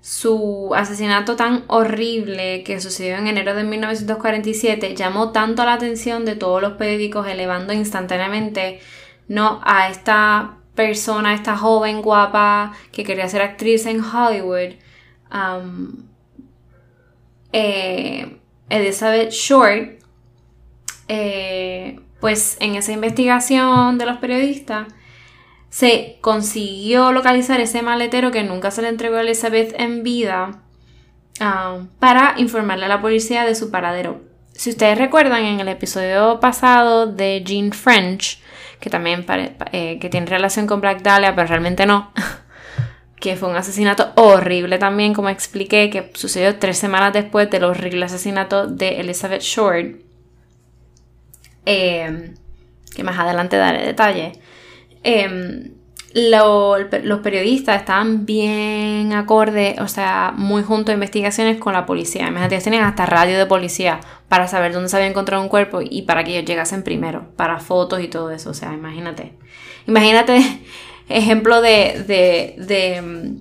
su 0.02 0.72
asesinato 0.74 1.36
tan 1.36 1.64
horrible 1.68 2.64
que 2.64 2.80
sucedió 2.80 3.16
en 3.16 3.28
enero 3.28 3.54
de 3.54 3.64
1947 3.64 4.94
llamó 4.94 5.30
tanto 5.30 5.64
la 5.64 5.74
atención 5.74 6.26
de 6.26 6.36
todos 6.36 6.60
los 6.60 6.72
periódicos, 6.72 7.26
elevando 7.26 7.72
instantáneamente 7.72 8.80
no 9.28 9.60
a 9.64 9.88
esta 9.88 10.58
persona, 10.74 11.34
esta 11.34 11.56
joven 11.56 12.02
guapa 12.02 12.72
que 12.92 13.04
quería 13.04 13.28
ser 13.28 13.42
actriz 13.42 13.86
en 13.86 14.02
Hollywood, 14.02 14.74
um, 15.32 16.04
eh, 17.52 18.38
Elizabeth 18.68 19.30
Short, 19.30 20.00
eh, 21.08 22.00
pues 22.20 22.56
en 22.60 22.76
esa 22.76 22.92
investigación 22.92 23.98
de 23.98 24.06
los 24.06 24.18
periodistas 24.18 24.86
se 25.68 26.18
consiguió 26.20 27.12
localizar 27.12 27.60
ese 27.60 27.82
maletero 27.82 28.30
que 28.30 28.42
nunca 28.42 28.70
se 28.70 28.82
le 28.82 28.88
entregó 28.88 29.16
a 29.16 29.22
Elizabeth 29.22 29.74
en 29.78 30.02
vida 30.02 30.62
um, 31.40 31.88
para 31.98 32.34
informarle 32.36 32.84
a 32.84 32.88
la 32.88 33.00
policía 33.00 33.44
de 33.44 33.54
su 33.54 33.70
paradero. 33.70 34.20
Si 34.52 34.70
ustedes 34.70 34.98
recuerdan 34.98 35.44
en 35.44 35.60
el 35.60 35.68
episodio 35.68 36.40
pasado 36.40 37.06
de 37.06 37.42
Jean 37.44 37.72
French, 37.72 38.38
que 38.82 38.90
también 38.90 39.24
eh, 39.70 39.98
que 40.00 40.08
tiene 40.08 40.26
relación 40.26 40.66
con 40.66 40.80
Black 40.80 41.02
Dahlia, 41.02 41.36
pero 41.36 41.46
realmente 41.46 41.86
no, 41.86 42.12
que 43.20 43.36
fue 43.36 43.48
un 43.48 43.54
asesinato 43.54 44.12
horrible 44.16 44.76
también, 44.78 45.14
como 45.14 45.28
expliqué, 45.28 45.88
que 45.88 46.10
sucedió 46.14 46.58
tres 46.58 46.78
semanas 46.78 47.12
después 47.12 47.48
del 47.48 47.62
horrible 47.62 48.04
asesinato 48.04 48.66
de 48.66 49.00
Elizabeth 49.00 49.42
Short. 49.42 50.00
Eh, 51.64 52.34
que 52.92 53.04
más 53.04 53.16
adelante 53.20 53.56
daré 53.56 53.86
detalle. 53.86 54.32
Em, 56.14 56.88
los 57.04 57.20
periodistas 57.20 57.80
estaban 57.80 58.26
bien 58.26 59.12
acorde, 59.12 59.76
o 59.80 59.88
sea, 59.88 60.32
muy 60.36 60.62
junto 60.62 60.90
a 60.90 60.94
investigaciones 60.94 61.58
con 61.58 61.72
la 61.72 61.86
policía. 61.86 62.28
Imagínate, 62.28 62.60
tienen 62.60 62.82
hasta 62.82 63.06
radio 63.06 63.38
de 63.38 63.46
policía 63.46 64.00
para 64.28 64.46
saber 64.46 64.72
dónde 64.72 64.88
se 64.88 64.96
había 64.96 65.08
encontrado 65.08 65.42
un 65.42 65.48
cuerpo 65.48 65.80
y 65.82 66.02
para 66.02 66.24
que 66.24 66.32
ellos 66.32 66.44
llegasen 66.44 66.82
primero, 66.82 67.30
para 67.36 67.60
fotos 67.60 68.00
y 68.00 68.08
todo 68.08 68.30
eso. 68.30 68.50
O 68.50 68.54
sea, 68.54 68.72
imagínate. 68.74 69.32
Imagínate 69.86 70.42
ejemplo 71.08 71.62
de, 71.62 72.04
de, 72.06 72.54
de, 72.58 73.34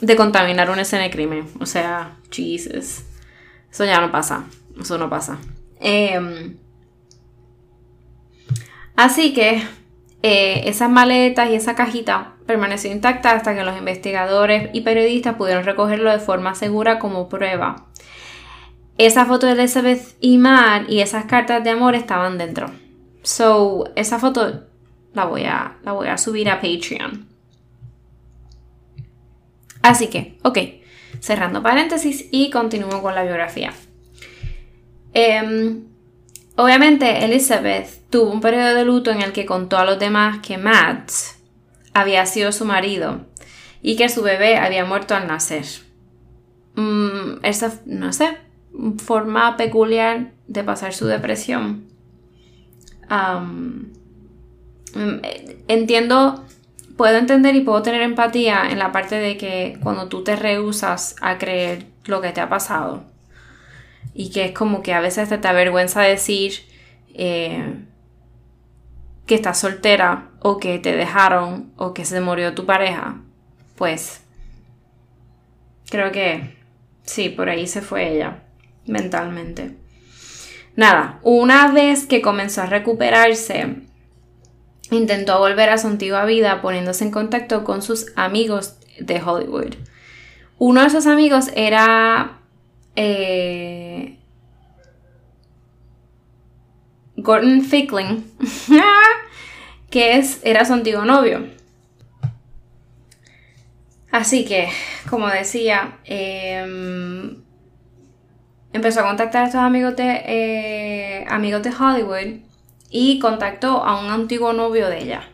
de 0.00 0.16
contaminar 0.16 0.70
una 0.70 0.82
escena 0.82 1.04
de 1.04 1.10
crimen. 1.10 1.46
O 1.60 1.66
sea, 1.66 2.16
Jesus. 2.30 3.04
Eso 3.70 3.84
ya 3.84 4.00
no 4.00 4.10
pasa. 4.10 4.46
Eso 4.80 4.98
no 4.98 5.08
pasa. 5.08 5.38
Em, 5.78 6.56
así 8.96 9.32
que 9.32 9.62
eh, 10.22 10.62
esas 10.68 10.90
maletas 10.90 11.50
y 11.50 11.54
esa 11.54 11.74
cajita 11.74 12.34
permaneció 12.46 12.90
intacta 12.90 13.32
hasta 13.32 13.54
que 13.54 13.64
los 13.64 13.76
investigadores 13.76 14.70
y 14.72 14.80
periodistas 14.80 15.36
pudieron 15.36 15.64
recogerlo 15.64 16.10
de 16.10 16.18
forma 16.18 16.54
segura 16.54 16.98
como 16.98 17.28
prueba. 17.28 17.86
Esa 18.98 19.26
foto 19.26 19.46
de 19.46 19.52
Elizabeth 19.52 20.16
y 20.20 20.38
Matt 20.38 20.88
y 20.88 21.00
esas 21.00 21.26
cartas 21.26 21.62
de 21.62 21.70
amor 21.70 21.94
estaban 21.94 22.38
dentro. 22.38 22.70
So, 23.22 23.92
esa 23.94 24.18
foto 24.18 24.64
la 25.12 25.24
voy 25.24 25.44
a, 25.44 25.76
la 25.82 25.92
voy 25.92 26.08
a 26.08 26.16
subir 26.16 26.48
a 26.48 26.60
Patreon. 26.60 27.26
Así 29.82 30.08
que, 30.08 30.38
ok, 30.42 30.58
cerrando 31.20 31.62
paréntesis 31.62 32.26
y 32.30 32.50
continúo 32.50 33.02
con 33.02 33.14
la 33.14 33.22
biografía. 33.22 33.72
Em, 35.12 35.84
obviamente, 36.56 37.24
Elizabeth 37.24 38.05
tuvo 38.16 38.30
un 38.30 38.40
periodo 38.40 38.74
de 38.74 38.86
luto 38.86 39.10
en 39.10 39.20
el 39.20 39.32
que 39.32 39.44
contó 39.44 39.76
a 39.76 39.84
los 39.84 39.98
demás 39.98 40.38
que 40.38 40.56
Matt 40.56 41.10
había 41.92 42.24
sido 42.24 42.50
su 42.50 42.64
marido 42.64 43.26
y 43.82 43.96
que 43.96 44.08
su 44.08 44.22
bebé 44.22 44.56
había 44.56 44.86
muerto 44.86 45.14
al 45.14 45.26
nacer. 45.26 45.66
Mm, 46.76 47.44
esa, 47.44 47.78
no 47.84 48.14
sé, 48.14 48.38
forma 49.04 49.58
peculiar 49.58 50.30
de 50.48 50.64
pasar 50.64 50.94
su 50.94 51.06
depresión. 51.06 51.84
Mm, 53.10 53.82
entiendo, 55.68 56.42
puedo 56.96 57.18
entender 57.18 57.54
y 57.54 57.60
puedo 57.60 57.82
tener 57.82 58.00
empatía 58.00 58.62
en 58.70 58.78
la 58.78 58.92
parte 58.92 59.16
de 59.16 59.36
que 59.36 59.78
cuando 59.82 60.08
tú 60.08 60.24
te 60.24 60.36
rehusas 60.36 61.16
a 61.20 61.36
creer 61.36 61.84
lo 62.06 62.22
que 62.22 62.32
te 62.32 62.40
ha 62.40 62.48
pasado 62.48 63.04
y 64.14 64.30
que 64.30 64.46
es 64.46 64.52
como 64.52 64.82
que 64.82 64.94
a 64.94 65.00
veces 65.00 65.28
te, 65.28 65.36
te 65.36 65.48
avergüenza 65.48 66.00
decir 66.00 66.62
eh, 67.12 67.84
que 69.26 69.34
estás 69.34 69.58
soltera 69.58 70.30
o 70.40 70.58
que 70.58 70.78
te 70.78 70.96
dejaron 70.96 71.72
o 71.76 71.92
que 71.92 72.04
se 72.04 72.20
murió 72.20 72.54
tu 72.54 72.64
pareja, 72.64 73.20
pues 73.76 74.22
creo 75.90 76.12
que 76.12 76.56
sí, 77.02 77.28
por 77.28 77.48
ahí 77.48 77.66
se 77.66 77.82
fue 77.82 78.14
ella 78.14 78.44
mentalmente. 78.86 79.76
Nada, 80.76 81.20
una 81.22 81.72
vez 81.72 82.06
que 82.06 82.22
comenzó 82.22 82.62
a 82.62 82.66
recuperarse, 82.66 83.76
intentó 84.90 85.38
volver 85.38 85.70
a 85.70 85.78
su 85.78 85.86
antigua 85.86 86.24
vida 86.24 86.60
poniéndose 86.60 87.04
en 87.04 87.10
contacto 87.10 87.64
con 87.64 87.82
sus 87.82 88.12
amigos 88.14 88.76
de 89.00 89.22
Hollywood. 89.22 89.74
Uno 90.58 90.82
de 90.82 90.86
esos 90.86 91.06
amigos 91.06 91.50
era 91.54 92.40
eh, 92.94 94.18
Gordon 97.16 97.62
Fickling, 97.62 98.24
que 99.90 100.18
es, 100.18 100.40
era 100.44 100.64
su 100.64 100.72
antiguo 100.72 101.04
novio. 101.04 101.46
Así 104.10 104.44
que, 104.44 104.68
como 105.10 105.28
decía, 105.28 105.98
em, 106.04 107.42
empezó 108.72 109.00
a 109.00 109.08
contactar 109.08 109.42
a 109.42 109.46
estos 109.46 109.60
amigos 109.60 109.96
de, 109.96 110.22
eh, 110.26 111.24
amigos 111.28 111.62
de 111.62 111.70
Hollywood 111.70 112.40
y 112.90 113.18
contactó 113.18 113.84
a 113.84 114.00
un 114.00 114.10
antiguo 114.10 114.52
novio 114.52 114.88
de 114.88 114.98
ella. 115.02 115.28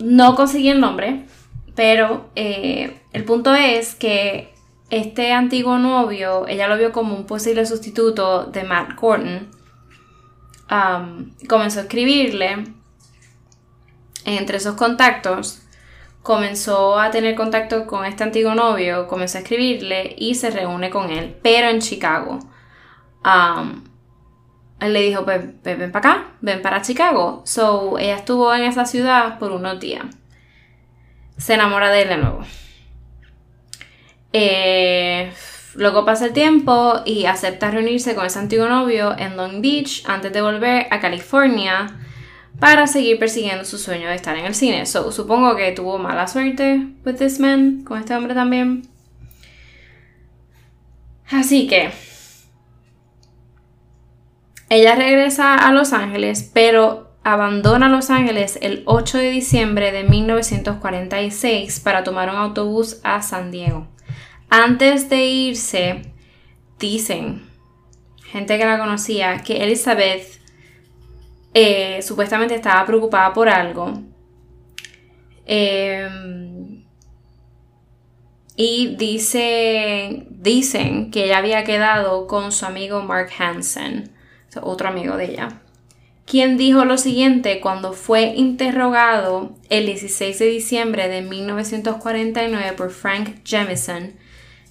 no 0.00 0.34
conseguí 0.34 0.68
el 0.68 0.80
nombre, 0.80 1.26
pero 1.74 2.30
eh, 2.34 3.00
el 3.12 3.24
punto 3.24 3.54
es 3.54 3.94
que 3.94 4.52
este 4.90 5.32
antiguo 5.32 5.78
novio, 5.78 6.46
ella 6.48 6.68
lo 6.68 6.76
vio 6.76 6.92
como 6.92 7.14
un 7.14 7.24
posible 7.24 7.64
sustituto 7.64 8.44
de 8.46 8.64
Matt 8.64 8.94
Gordon. 9.00 9.48
Comenzó 11.48 11.80
a 11.80 11.82
escribirle 11.82 12.64
entre 14.24 14.56
esos 14.56 14.76
contactos. 14.76 15.62
Comenzó 16.22 17.00
a 17.00 17.10
tener 17.10 17.34
contacto 17.34 17.86
con 17.86 18.04
este 18.04 18.22
antiguo 18.22 18.54
novio, 18.54 19.08
comenzó 19.08 19.38
a 19.38 19.40
escribirle 19.40 20.14
y 20.16 20.36
se 20.36 20.50
reúne 20.50 20.88
con 20.88 21.10
él, 21.10 21.36
pero 21.42 21.68
en 21.68 21.80
Chicago. 21.80 22.38
él 24.80 24.92
le 24.92 25.02
dijo, 25.02 25.24
ven, 25.24 25.58
ven 25.64 25.90
para 25.90 26.10
acá, 26.10 26.26
ven 26.40 26.62
para 26.62 26.82
Chicago. 26.82 27.42
So, 27.44 27.98
ella 27.98 28.16
estuvo 28.16 28.54
en 28.54 28.62
esa 28.64 28.84
ciudad 28.84 29.38
por 29.40 29.50
unos 29.50 29.80
días. 29.80 30.06
Se 31.36 31.54
enamora 31.54 31.90
de 31.90 32.02
él 32.02 32.08
de 32.08 32.16
nuevo. 32.18 32.44
Eh, 34.32 35.32
luego 35.74 36.04
pasa 36.04 36.26
el 36.26 36.32
tiempo 36.32 37.00
y 37.04 37.26
acepta 37.26 37.70
reunirse 37.70 38.14
con 38.14 38.26
ese 38.26 38.38
antiguo 38.38 38.68
novio 38.68 39.14
en 39.18 39.36
Long 39.36 39.60
Beach 39.60 40.04
antes 40.06 40.32
de 40.32 40.42
volver 40.42 40.86
a 40.90 41.00
California 41.00 41.98
para 42.58 42.86
seguir 42.86 43.18
persiguiendo 43.18 43.64
su 43.64 43.78
sueño 43.78 44.08
de 44.08 44.14
estar 44.14 44.36
en 44.36 44.44
el 44.44 44.54
cine. 44.54 44.86
supongo 44.86 45.56
que 45.56 45.72
tuvo 45.72 45.98
mala 45.98 46.28
suerte 46.28 46.86
with 47.04 47.16
this 47.16 47.40
man, 47.40 47.82
con 47.84 47.98
este 47.98 48.14
hombre 48.14 48.34
también. 48.34 48.82
Así 51.30 51.66
que 51.66 51.90
ella 54.68 54.94
regresa 54.94 55.54
a 55.54 55.72
Los 55.72 55.92
Ángeles, 55.92 56.50
pero 56.52 57.10
abandona 57.24 57.88
Los 57.88 58.10
Ángeles 58.10 58.58
el 58.62 58.82
8 58.86 59.18
de 59.18 59.30
diciembre 59.30 59.92
de 59.92 60.04
1946 60.04 61.80
para 61.80 62.04
tomar 62.04 62.30
un 62.30 62.36
autobús 62.36 63.00
a 63.02 63.22
San 63.22 63.50
Diego. 63.50 63.91
Antes 64.54 65.08
de 65.08 65.24
irse, 65.24 66.02
dicen, 66.78 67.48
gente 68.22 68.58
que 68.58 68.66
la 68.66 68.78
conocía, 68.78 69.38
que 69.38 69.64
Elizabeth 69.64 70.26
eh, 71.54 72.02
supuestamente 72.02 72.56
estaba 72.56 72.84
preocupada 72.84 73.32
por 73.32 73.48
algo. 73.48 74.02
Em, 75.46 76.84
y 78.54 78.94
dice, 78.96 80.26
dicen 80.28 81.10
que 81.10 81.24
ella 81.24 81.38
había 81.38 81.64
quedado 81.64 82.26
con 82.26 82.52
su 82.52 82.66
amigo 82.66 83.00
Mark 83.00 83.30
Hansen, 83.38 84.12
otro 84.60 84.86
amigo 84.86 85.16
de 85.16 85.30
ella, 85.30 85.62
quien 86.26 86.58
dijo 86.58 86.84
lo 86.84 86.98
siguiente 86.98 87.62
cuando 87.62 87.94
fue 87.94 88.34
interrogado 88.36 89.54
el 89.70 89.86
16 89.86 90.38
de 90.38 90.46
diciembre 90.46 91.08
de 91.08 91.22
1949 91.22 92.74
por 92.74 92.90
Frank 92.90 93.36
Jemison 93.46 94.20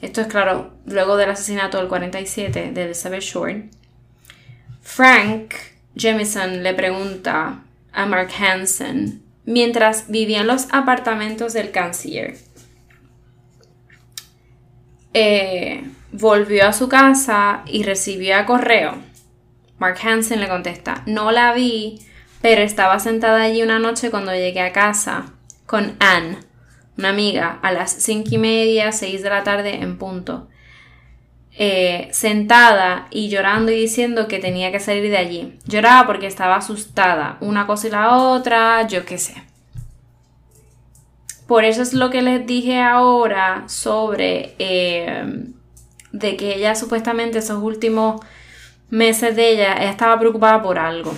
esto 0.01 0.21
es 0.21 0.27
claro, 0.27 0.73
luego 0.85 1.15
del 1.15 1.29
asesinato 1.29 1.77
del 1.77 1.87
47 1.87 2.71
de 2.71 2.83
Elizabeth 2.83 3.21
Short. 3.21 3.65
Frank 4.81 5.53
Jemison 5.95 6.63
le 6.63 6.73
pregunta 6.73 7.63
a 7.93 8.05
Mark 8.05 8.29
Hansen 8.39 9.21
mientras 9.45 10.09
vivía 10.09 10.41
en 10.41 10.47
los 10.47 10.67
apartamentos 10.71 11.53
del 11.53 11.71
canciller. 11.71 12.35
Eh, 15.13 15.83
volvió 16.11 16.67
a 16.67 16.73
su 16.73 16.89
casa 16.89 17.63
y 17.67 17.83
recibió 17.83 18.37
a 18.37 18.45
correo. 18.45 18.95
Mark 19.77 19.99
Hansen 20.03 20.41
le 20.41 20.47
contesta, 20.47 21.03
no 21.05 21.31
la 21.31 21.53
vi, 21.53 21.99
pero 22.41 22.61
estaba 22.61 22.99
sentada 22.99 23.43
allí 23.43 23.61
una 23.61 23.77
noche 23.77 24.09
cuando 24.09 24.33
llegué 24.33 24.61
a 24.61 24.73
casa 24.73 25.33
con 25.65 25.95
Anne 25.99 26.50
una 26.97 27.09
amiga 27.09 27.59
a 27.61 27.71
las 27.71 27.91
cinco 27.91 28.29
y 28.31 28.37
media, 28.37 28.91
6 28.91 29.23
de 29.23 29.29
la 29.29 29.43
tarde 29.43 29.75
en 29.81 29.97
punto. 29.97 30.47
eh, 31.57 32.07
sentada 32.11 33.07
y 33.11 33.29
llorando 33.29 33.71
y 33.71 33.75
diciendo 33.75 34.27
que 34.27 34.39
tenía 34.39 34.71
que 34.71 34.79
salir 34.79 35.09
de 35.09 35.17
allí. 35.17 35.59
Lloraba 35.65 36.07
porque 36.07 36.27
estaba 36.27 36.55
asustada, 36.55 37.37
una 37.41 37.67
cosa 37.67 37.87
y 37.87 37.91
la 37.91 38.17
otra, 38.17 38.87
yo 38.87 39.05
qué 39.05 39.17
sé. 39.17 39.35
Por 41.47 41.65
eso 41.65 41.81
es 41.81 41.93
lo 41.93 42.09
que 42.09 42.21
les 42.21 42.45
dije 42.47 42.79
ahora 42.81 43.65
sobre 43.67 44.55
eh, 44.59 45.23
de 46.11 46.37
que 46.37 46.55
ella 46.55 46.75
supuestamente 46.75 47.39
esos 47.39 47.61
últimos 47.61 48.21
meses 48.89 49.35
de 49.35 49.51
ella, 49.51 49.75
ella 49.77 49.91
estaba 49.91 50.19
preocupada 50.19 50.61
por 50.61 50.79
algo. 50.79 51.13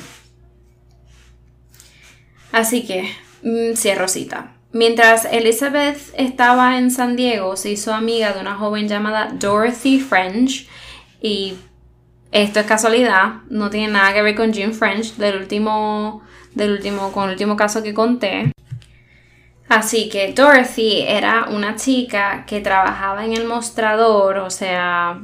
Así 2.52 2.86
que, 2.86 3.10
mm, 3.44 3.76
cierro 3.76 4.08
cita. 4.08 4.53
Mientras 4.74 5.26
Elizabeth 5.26 6.00
estaba 6.18 6.80
en 6.80 6.90
San 6.90 7.16
Diego, 7.16 7.56
se 7.56 7.70
hizo 7.70 7.94
amiga 7.94 8.34
de 8.34 8.42
una 8.42 8.56
joven 8.56 8.88
llamada 8.88 9.30
Dorothy 9.32 10.00
French 10.00 10.68
y 11.22 11.54
esto 12.32 12.60
es 12.60 12.66
casualidad, 12.66 13.44
no 13.50 13.70
tiene 13.70 13.94
nada 13.94 14.16
que 14.16 14.24
ver 14.24 14.34
con 14.34 14.52
Jim 14.52 14.74
French 14.74 15.14
del 15.18 15.38
último, 15.38 16.24
del 16.56 16.72
último, 16.72 17.12
con 17.12 17.26
el 17.26 17.34
último 17.34 17.56
caso 17.56 17.84
que 17.84 17.94
conté. 17.94 18.52
Así 19.70 20.10
que 20.10 20.34
Dorothy 20.34 21.04
era 21.08 21.46
una 21.52 21.76
chica 21.76 22.44
que 22.48 22.60
trabajaba 22.60 23.26
en 23.26 23.34
el 23.34 23.46
mostrador, 23.46 24.40
o 24.40 24.50
sea, 24.50 25.22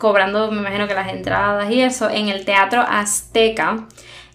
cobrando, 0.00 0.50
me 0.50 0.58
imagino 0.58 0.88
que 0.88 0.94
las 0.94 1.12
entradas 1.12 1.70
y 1.70 1.80
eso, 1.80 2.10
en 2.10 2.28
el 2.28 2.44
Teatro 2.44 2.80
Azteca 2.80 3.86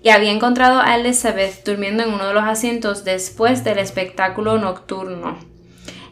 y 0.05 0.11
había 0.11 0.31
encontrado 0.31 0.81
a 0.81 0.97
Elizabeth 0.97 1.65
durmiendo 1.65 2.03
en 2.03 2.13
uno 2.13 2.27
de 2.27 2.33
los 2.35 2.43
asientos 2.43 3.03
después 3.05 3.63
del 3.63 3.79
espectáculo 3.79 4.59
nocturno. 4.59 5.35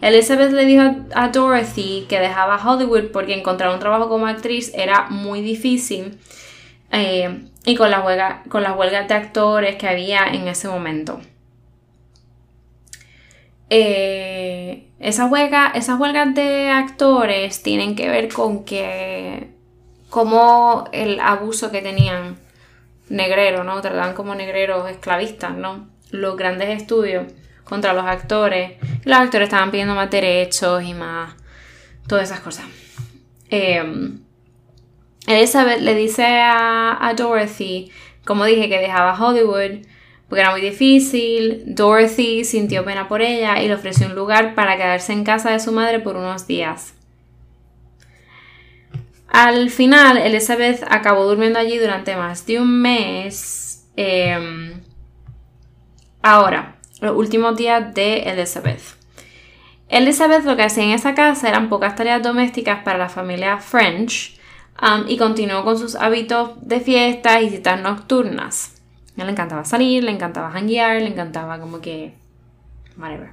Elizabeth 0.01 0.51
le 0.51 0.65
dijo 0.65 0.81
a 1.13 1.27
Dorothy 1.27 2.07
que 2.09 2.19
dejaba 2.19 2.57
Hollywood 2.57 3.11
porque 3.11 3.35
encontrar 3.35 3.71
un 3.71 3.79
trabajo 3.79 4.09
como 4.09 4.25
actriz 4.25 4.71
era 4.73 5.09
muy 5.11 5.41
difícil 5.41 6.17
eh, 6.91 7.43
y 7.65 7.75
con, 7.75 7.91
la 7.91 8.41
con 8.49 8.63
las 8.63 8.75
huelgas 8.75 9.07
de 9.07 9.13
actores 9.13 9.75
que 9.75 9.87
había 9.87 10.25
en 10.25 10.47
ese 10.47 10.67
momento. 10.67 11.21
Eh, 13.69 14.87
esas 14.99 15.29
huelgas 15.29 16.33
de 16.33 16.69
actores 16.71 17.61
tienen 17.61 17.95
que 17.95 18.09
ver 18.09 18.33
con 18.33 18.65
que 18.65 19.51
como 20.09 20.85
el 20.91 21.19
abuso 21.19 21.69
que 21.69 21.83
tenían 21.83 22.41
negrero, 23.09 23.63
¿no? 23.63 23.81
Trataban 23.81 24.13
como 24.13 24.35
negreros 24.35 24.89
esclavistas, 24.89 25.55
¿no? 25.55 25.87
Los 26.11 26.37
grandes 26.37 26.69
estudios 26.69 27.25
contra 27.63 27.93
los 27.93 28.05
actores. 28.05 28.73
Los 29.03 29.17
actores 29.17 29.47
estaban 29.47 29.71
pidiendo 29.71 29.95
más 29.95 30.09
derechos 30.09 30.83
y 30.83 30.93
más. 30.93 31.35
todas 32.07 32.25
esas 32.29 32.41
cosas. 32.41 32.65
Em, 33.49 34.19
Elizabeth 35.25 35.79
le 35.79 35.95
dice 35.95 36.25
a, 36.25 37.13
Dorothy, 37.15 37.91
como 38.25 38.45
dije, 38.45 38.67
que 38.67 38.79
dejaba 38.79 39.17
Hollywood 39.17 39.85
porque 40.27 40.41
era 40.41 40.51
muy 40.51 40.61
difícil. 40.61 41.63
Dorothy 41.67 42.43
sintió 42.43 42.83
pena 42.83 43.07
por 43.07 43.21
ella 43.21 43.61
y 43.61 43.67
le 43.67 43.75
ofreció 43.75 44.07
un 44.07 44.15
lugar 44.15 44.55
para 44.55 44.77
quedarse 44.77 45.13
en 45.13 45.23
casa 45.23 45.51
de 45.51 45.59
su 45.59 45.71
madre 45.71 45.99
por 45.99 46.15
unos 46.17 46.47
días. 46.47 46.95
Al 49.33 49.71
final, 49.71 50.17
Elizabeth 50.17 50.85
acabó 50.87 51.23
durmiendo 51.25 51.57
allí 51.57 51.79
durante 51.79 52.15
más 52.15 52.45
de 52.45 52.59
un 52.59 52.81
mes. 52.83 53.89
Em, 53.95 54.79
ahora, 56.21 56.75
los 57.01 57.17
últimos 57.17 57.57
días 57.57 57.95
de 57.95 58.29
Elizabeth. 58.29 58.81
Elizabeth 59.89 60.43
lo 60.45 60.55
que 60.55 60.61
hacía 60.61 60.83
en 60.83 60.91
esa 60.91 61.15
casa 61.15 61.49
eran 61.49 61.67
pocas 61.67 61.95
tareas 61.95 62.21
domésticas 62.21 62.83
para 62.83 62.99
la 62.99 63.09
familia 63.09 63.57
French 63.57 64.39
y 65.07 65.17
continuó 65.17 65.63
con 65.63 65.79
sus 65.79 65.95
hábitos 65.95 66.51
de 66.61 66.79
fiestas 66.79 67.41
y 67.41 67.49
citas 67.49 67.81
nocturnas. 67.81 68.83
A 69.17 69.21
él 69.21 69.25
le 69.25 69.31
encantaba 69.31 69.65
salir, 69.65 70.03
le 70.03 70.11
encantaba 70.11 70.51
hanguear, 70.51 71.01
le 71.01 71.07
encantaba 71.07 71.59
como 71.59 71.81
que... 71.81 72.13
whatever. 72.97 73.31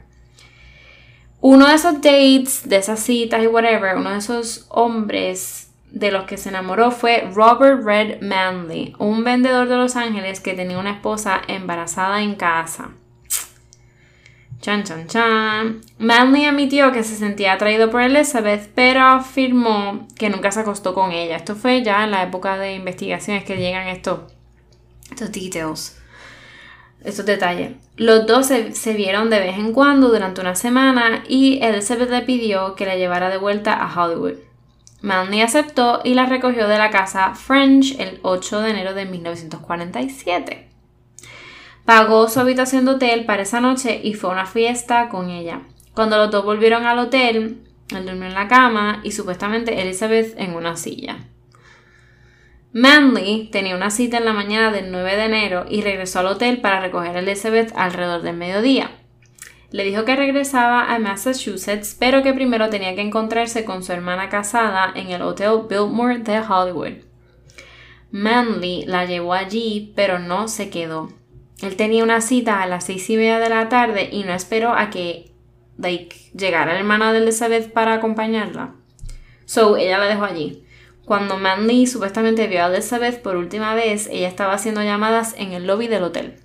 Uno 1.43 1.69
de 1.69 1.75
esos 1.75 2.01
dates, 2.01 2.67
de 2.67 2.77
esas 2.77 3.01
citas 3.01 3.43
y 3.43 3.47
whatever, 3.49 3.97
uno 3.97 4.11
de 4.11 4.19
esos 4.19 4.65
hombres 4.71 5.70
de 5.93 6.11
los 6.11 6.25
que 6.25 6.37
se 6.37 6.49
enamoró 6.49 6.91
fue 6.91 7.29
Robert 7.35 7.83
Red 7.85 8.23
Manley, 8.23 8.95
un 8.99 9.25
vendedor 9.25 9.69
de 9.69 9.77
Los 9.77 9.97
Ángeles 9.97 10.41
que 10.41 10.55
tenía 10.55 10.79
una 10.79 10.93
esposa 10.93 11.43
embarazada 11.49 12.23
en 12.23 12.35
casa. 12.37 12.91
Chan, 14.61 14.85
chan, 14.85 15.07
chan. 15.07 15.81
Manley 15.99 16.45
admitió 16.45 16.93
que 16.93 17.03
se 17.03 17.17
sentía 17.17 17.55
atraído 17.55 17.91
por 17.91 18.03
Elizabeth, 18.03 18.71
pero 18.75 19.01
afirmó 19.01 20.07
que 20.19 20.29
nunca 20.29 20.53
se 20.53 20.61
acostó 20.61 20.93
con 20.93 21.13
ella. 21.13 21.37
Esto 21.37 21.57
fue 21.57 21.83
ya 21.83 22.05
en 22.05 22.11
la 22.11 22.23
época 22.23 22.59
de 22.59 22.75
investigaciones 22.75 23.45
que 23.45 23.57
llegan 23.57 23.89
estos, 23.89 24.21
estos 25.11 25.33
details, 25.33 25.99
estos 27.03 27.25
detalles. 27.25 27.73
Los 27.97 28.27
dos 28.27 28.49
se, 28.49 28.75
se 28.75 28.93
vieron 28.93 29.31
de 29.31 29.41
vez 29.41 29.57
en 29.57 29.73
cuando 29.73 30.09
durante 30.09 30.43
una 30.43 30.55
semana 30.55 31.25
y 31.27 31.59
Elizabeth 31.63 32.11
le 32.11 32.21
pidió 32.21 32.75
que 32.75 32.85
la 32.85 32.97
llevara 32.97 33.31
de 33.31 33.39
vuelta 33.39 33.73
a 33.73 34.05
Hollywood. 34.05 34.50
Manley 35.03 35.41
aceptó 35.41 36.01
y 36.05 36.15
la 36.15 36.27
recogió 36.27 36.69
de 36.69 36.79
la 36.79 36.91
casa 36.91 37.35
French 37.35 37.99
el 37.99 38.21
8 38.23 38.61
de 38.61 38.71
enero 38.71 38.95
de 38.95 39.07
1947. 39.07 40.69
Pagó 41.85 42.29
su 42.29 42.39
habitación 42.39 42.85
de 42.85 42.93
hotel 42.93 43.25
para 43.25 43.43
esa 43.43 43.61
noche 43.61 44.01
y 44.03 44.15
fue 44.15 44.31
a 44.31 44.35
una 44.35 44.47
fiesta 44.47 45.09
con 45.09 45.31
ella. 45.31 45.63
Cuando 45.95 46.19
los 46.19 46.31
dos 46.31 46.45
volvieron 46.45 46.87
al 46.87 46.99
hotel, 46.99 47.63
él 47.91 48.07
durmió 48.07 48.27
en 48.27 48.35
la 48.35 48.49
cama 48.49 49.01
y 49.03 49.13
supuestamente 49.13 49.81
Elizabeth 49.81 50.35
en 50.39 50.55
una 50.55 50.77
silla. 50.77 51.19
Manley 52.73 53.49
tenía 53.51 53.75
una 53.75 53.91
cita 53.91 54.19
en 54.19 54.25
la 54.25 54.33
mañana 54.33 54.71
del 54.71 54.93
9 54.93 55.17
de 55.17 55.25
enero 55.25 55.67
y 55.69 55.83
regresó 55.83 56.21
al 56.21 56.27
hotel 56.27 56.61
para 56.61 56.81
recoger 56.81 57.17
a 57.17 57.21
Elizabeth 57.21 57.73
alrededor 57.75 58.23
del 58.23 58.37
mediodía. 58.37 58.93
Le 59.71 59.85
dijo 59.85 60.05
que 60.05 60.17
regresaba 60.17 60.93
a 60.93 60.99
Massachusetts, 60.99 61.97
pero 61.99 62.23
que 62.23 62.33
primero 62.33 62.71
tenía 62.71 62.95
que 62.95 63.03
encontrarse 63.03 63.65
con 63.65 63.83
su 63.85 63.93
hermana 63.93 64.29
casada 64.29 64.93
en 64.95 65.11
el 65.11 65.23
Hotel 65.23 65.61
Biltmore 65.69 66.19
de 66.19 66.41
Hollywood. 66.41 67.05
Manley 68.11 68.85
la 68.87 69.05
llevó 69.05 69.35
allí, 69.35 69.93
pero 69.95 70.19
no 70.19 70.49
se 70.49 70.71
quedó. 70.71 71.13
Él 71.63 71.77
tenía 71.77 72.03
una 72.03 72.21
cita 72.21 72.63
a 72.63 72.67
las 72.67 72.85
seis 72.85 73.09
y 73.11 73.17
media 73.17 73.39
de 73.39 73.49
la 73.49 73.69
tarde 73.69 74.09
y 74.11 74.25
no 74.25 74.33
esperó 74.33 74.73
a 74.73 74.91
que 74.91 75.31
llegara 76.33 76.73
la 76.73 76.79
hermana 76.79 77.13
de 77.13 77.19
Elizabeth 77.19 77.73
para 77.73 77.95
acompañarla. 77.95 78.75
So, 79.45 79.77
ella 79.77 79.99
la 79.99 80.07
dejó 80.07 80.25
allí. 80.25 80.65
Cuando 81.05 81.39
Manley 81.39 81.87
supuestamente 81.87 82.47
vio 82.47 82.65
a 82.65 82.67
Elizabeth 82.67 83.23
por 83.23 83.37
última 83.37 83.75
vez, 83.75 84.09
ella 84.11 84.29
estaba 84.29 84.55
haciendo 84.55 84.83
llamadas 84.83 85.35
en 85.39 85.53
el 85.53 85.67
lobby 85.67 85.87
del 85.87 86.05
hotel. 86.05 86.37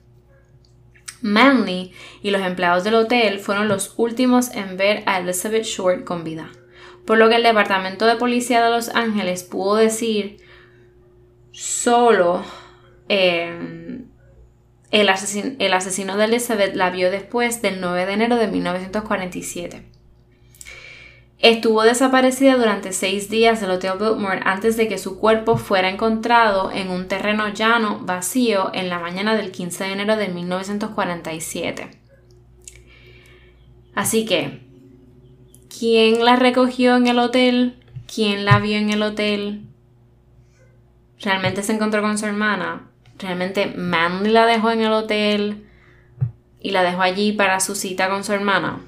Manley 1.25 1.91
y 2.21 2.29
los 2.29 2.41
empleados 2.43 2.83
del 2.83 2.93
hotel 2.93 3.39
fueron 3.39 3.67
los 3.67 3.95
últimos 3.97 4.51
en 4.51 4.77
ver 4.77 5.01
a 5.07 5.19
Elizabeth 5.19 5.63
Short 5.63 6.03
con 6.03 6.23
vida, 6.23 6.51
por 7.03 7.17
lo 7.17 7.29
que 7.29 7.35
el 7.35 7.43
Departamento 7.43 8.05
de 8.05 8.15
Policía 8.15 8.63
de 8.63 8.69
Los 8.69 8.89
Ángeles 8.89 9.43
pudo 9.43 9.75
decir 9.77 10.37
solo 11.51 12.43
em, 13.09 14.05
el, 14.91 15.09
el 15.59 15.73
asesino 15.73 16.15
de 16.15 16.25
Elizabeth 16.25 16.75
la 16.75 16.91
vio 16.91 17.09
después 17.09 17.61
del 17.63 17.81
9 17.81 18.05
de 18.05 18.13
enero 18.13 18.35
de 18.35 18.47
1947. 18.47 19.94
Estuvo 21.45 21.83
desaparecida 21.83 22.57
durante 22.57 22.91
seis 22.91 23.29
días 23.29 23.61
del 23.61 23.69
Hotel 23.69 23.99
Biltmore 23.99 24.41
antes 24.45 24.77
de 24.77 24.87
que 24.87 24.97
su 24.97 25.19
cuerpo 25.19 25.57
fuera 25.57 25.91
encontrado 25.91 26.71
en 26.71 26.89
un 26.89 27.07
terreno 27.07 27.47
llano 27.49 27.99
vacío 27.99 28.71
en 28.73 28.89
la 28.89 28.97
mañana 28.97 29.35
del 29.35 29.51
15 29.51 29.83
de 29.83 29.91
enero 29.91 30.15
de 30.15 30.29
1947. 30.29 31.91
Así 33.93 34.25
que, 34.25 34.61
¿quién 35.69 36.25
la 36.25 36.35
recogió 36.35 36.95
en 36.95 37.05
el 37.05 37.19
hotel? 37.19 37.75
¿Quién 38.11 38.43
la 38.43 38.57
vio 38.57 38.77
en 38.77 38.89
el 38.89 39.03
hotel? 39.03 39.67
¿Realmente 41.21 41.61
se 41.61 41.73
encontró 41.73 42.01
con 42.01 42.17
su 42.17 42.25
hermana? 42.25 42.89
¿Realmente 43.19 43.67
Manly 43.67 44.31
la 44.31 44.47
dejó 44.47 44.71
en 44.71 44.81
el 44.81 44.93
hotel 44.93 45.67
y 46.59 46.71
la 46.71 46.81
dejó 46.81 47.03
allí 47.03 47.33
para 47.33 47.59
su 47.59 47.75
cita 47.75 48.09
con 48.09 48.23
su 48.23 48.33
hermana? 48.33 48.81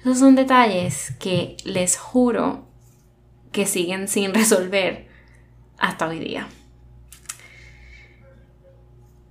Esos 0.00 0.18
son 0.18 0.36
detalles 0.36 1.14
que 1.18 1.56
les 1.64 1.96
juro 1.96 2.66
que 3.52 3.66
siguen 3.66 4.08
sin 4.08 4.32
resolver 4.34 5.08
hasta 5.78 6.08
hoy 6.08 6.18
día. 6.18 6.48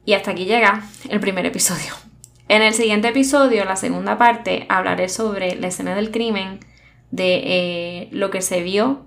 Y 0.05 0.13
hasta 0.13 0.31
aquí 0.31 0.45
llega 0.45 0.83
el 1.09 1.19
primer 1.19 1.45
episodio. 1.45 1.93
En 2.49 2.61
el 2.61 2.73
siguiente 2.73 3.09
episodio, 3.09 3.65
la 3.65 3.75
segunda 3.75 4.17
parte, 4.17 4.65
hablaré 4.69 5.09
sobre 5.09 5.55
la 5.55 5.67
escena 5.67 5.95
del 5.95 6.11
crimen, 6.11 6.59
de 7.11 7.41
eh, 7.43 8.09
lo 8.11 8.29
que 8.29 8.41
se 8.41 8.61
vio 8.61 9.05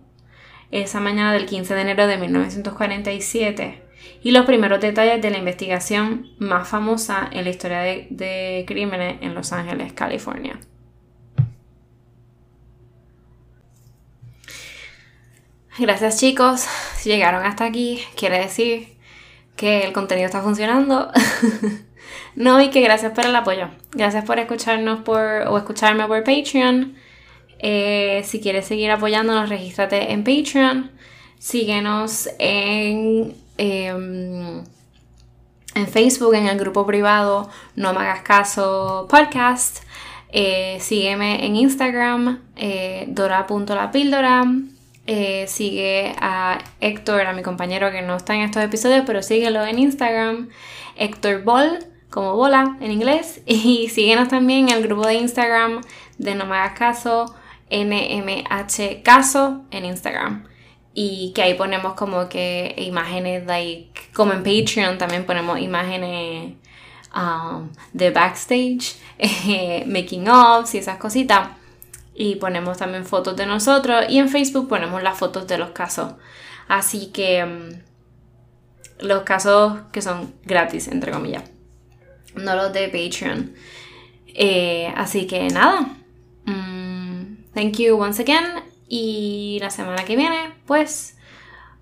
esa 0.71 1.01
mañana 1.01 1.33
del 1.33 1.47
15 1.47 1.75
de 1.75 1.81
enero 1.81 2.07
de 2.07 2.17
1947 2.19 3.83
y 4.23 4.31
los 4.31 4.47
primeros 4.47 4.81
detalles 4.81 5.21
de 5.21 5.31
la 5.31 5.39
investigación 5.39 6.31
más 6.39 6.69
famosa 6.69 7.29
en 7.33 7.45
la 7.45 7.51
historia 7.51 7.81
de 7.81 8.65
crímenes 8.67 9.17
en 9.23 9.35
Los 9.35 9.53
Ángeles, 9.53 9.93
California. 9.93 10.61
Gracias 15.79 16.19
chicos, 16.19 16.67
si 16.97 17.09
llegaron 17.09 17.45
hasta 17.45 17.65
aquí, 17.65 18.03
quiere 18.17 18.39
decir 18.41 18.97
que 19.57 19.85
el 19.85 19.93
contenido 19.93 20.27
está 20.27 20.43
funcionando. 20.43 21.11
no, 22.35 22.61
y 22.61 22.71
que 22.71 22.81
gracias 22.81 23.13
por 23.13 23.27
el 23.27 23.37
apoyo. 23.37 23.69
Gracias 23.93 24.25
por 24.25 24.39
escucharnos 24.39 25.01
por, 25.01 25.21
o 25.49 25.59
escucharme 25.59 26.07
por 26.07 26.25
Patreon. 26.25 26.97
Eh, 27.59 28.23
si 28.25 28.41
quieres 28.41 28.67
seguir 28.67 28.91
apoyándonos, 28.91 29.49
regístrate 29.49 30.13
en 30.13 30.25
Patreon. 30.25 30.91
Síguenos 31.39 32.29
en, 32.39 33.35
em, 33.57 34.65
en 35.75 35.87
Facebook, 35.89 36.35
en 36.35 36.47
el 36.49 36.59
grupo 36.59 36.87
privado 36.87 37.49
No 37.77 37.93
me 37.93 38.01
hagas 38.01 38.23
caso 38.23 39.07
podcast. 39.09 39.85
Eh, 40.33 40.79
sígueme 40.81 41.45
en 41.45 41.57
Instagram, 41.57 42.41
eh, 42.57 43.07
dora.lapíldora. 43.09 44.45
Eh, 45.13 45.49
sigue 45.49 46.15
a 46.21 46.59
Héctor, 46.81 47.23
a 47.23 47.33
mi 47.33 47.43
compañero 47.43 47.91
que 47.91 48.01
no 48.01 48.15
está 48.15 48.37
en 48.37 48.43
estos 48.43 48.63
episodios, 48.63 49.03
pero 49.05 49.25
síguelo 49.25 49.67
en 49.67 49.81
Instagram, 49.81 50.51
Héctor 50.95 51.43
Ball, 51.43 51.85
como 52.11 52.37
bola 52.37 52.77
en 52.81 52.93
inglés. 52.93 53.43
Y 53.47 53.89
síguenos 53.89 54.29
también 54.29 54.69
en 54.69 54.77
el 54.77 54.85
grupo 54.85 55.05
de 55.05 55.15
Instagram 55.15 55.81
de 56.19 56.37
No 56.37 56.47
me 56.47 56.55
hagas 56.55 56.79
caso, 56.79 57.35
NMH 57.73 59.03
caso 59.03 59.63
en 59.73 59.85
Instagram. 59.85 60.45
Y 60.95 61.33
que 61.35 61.43
ahí 61.43 61.55
ponemos 61.55 61.95
como 61.95 62.29
que 62.29 62.77
imágenes, 62.79 63.45
like, 63.47 64.13
como 64.15 64.33
en 64.33 64.45
Patreon 64.45 64.97
también 64.97 65.27
ponemos 65.27 65.59
imágenes 65.59 66.55
um, 67.17 67.69
de 67.93 68.11
backstage, 68.13 68.95
making 69.87 70.29
ups 70.29 70.77
y 70.77 70.79
esas 70.79 70.99
cositas 70.99 71.49
y 72.21 72.37
ponemos 72.37 72.77
también 72.77 73.07
fotos 73.07 73.35
de 73.35 73.47
nosotros 73.47 74.05
y 74.11 74.19
en 74.19 74.29
Facebook 74.29 74.69
ponemos 74.69 75.03
las 75.03 75.17
fotos 75.17 75.47
de 75.47 75.57
los 75.57 75.71
casos. 75.71 76.13
Así 76.69 77.07
que 77.07 77.43
mm, 77.43 79.07
los 79.07 79.23
casos 79.23 79.81
que 79.91 80.03
son 80.03 80.35
gratis, 80.45 80.89
entre 80.89 81.13
comillas, 81.13 81.45
no 82.35 82.55
los 82.57 82.75
de 82.75 82.89
Patreon. 82.89 83.55
Eh, 84.27 84.93
así 84.99 85.27
que 85.27 85.49
nada, 85.49 85.97
mm, 86.45 87.53
thank 87.55 87.79
you 87.79 87.99
once 87.99 88.21
again 88.21 88.65
y 88.87 89.57
la 89.63 89.71
semana 89.71 90.05
que 90.05 90.15
viene 90.15 90.53
pues 90.67 91.17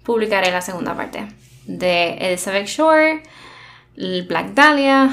publicaré 0.05 0.53
la 0.53 0.61
segunda 0.61 0.97
parte 0.97 1.27
de 1.67 2.13
Elizabeth 2.13 2.69
Shore, 2.69 3.25
Black 3.97 4.55
Dahlia, 4.55 5.11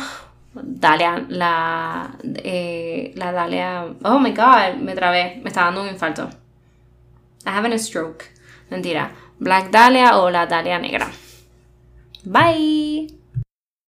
Dalia, 0.64 1.26
la, 1.30 2.18
eh, 2.24 3.12
la 3.16 3.32
Dalia, 3.32 3.94
oh 4.04 4.20
my 4.20 4.32
god, 4.32 4.78
me 4.80 4.96
trabé, 4.96 5.42
me 5.44 5.50
está 5.50 5.66
dando 5.66 5.82
un 5.82 5.90
infarto. 5.90 6.30
I 7.46 7.50
have 7.50 7.66
a 7.66 7.78
stroke. 7.78 8.26
Mentira. 8.70 9.12
Black 9.40 9.70
Dahlia 9.70 10.18
o 10.18 10.30
la 10.30 10.46
Dalia 10.46 10.80
negra. 10.80 11.12
Bye. 12.24 13.25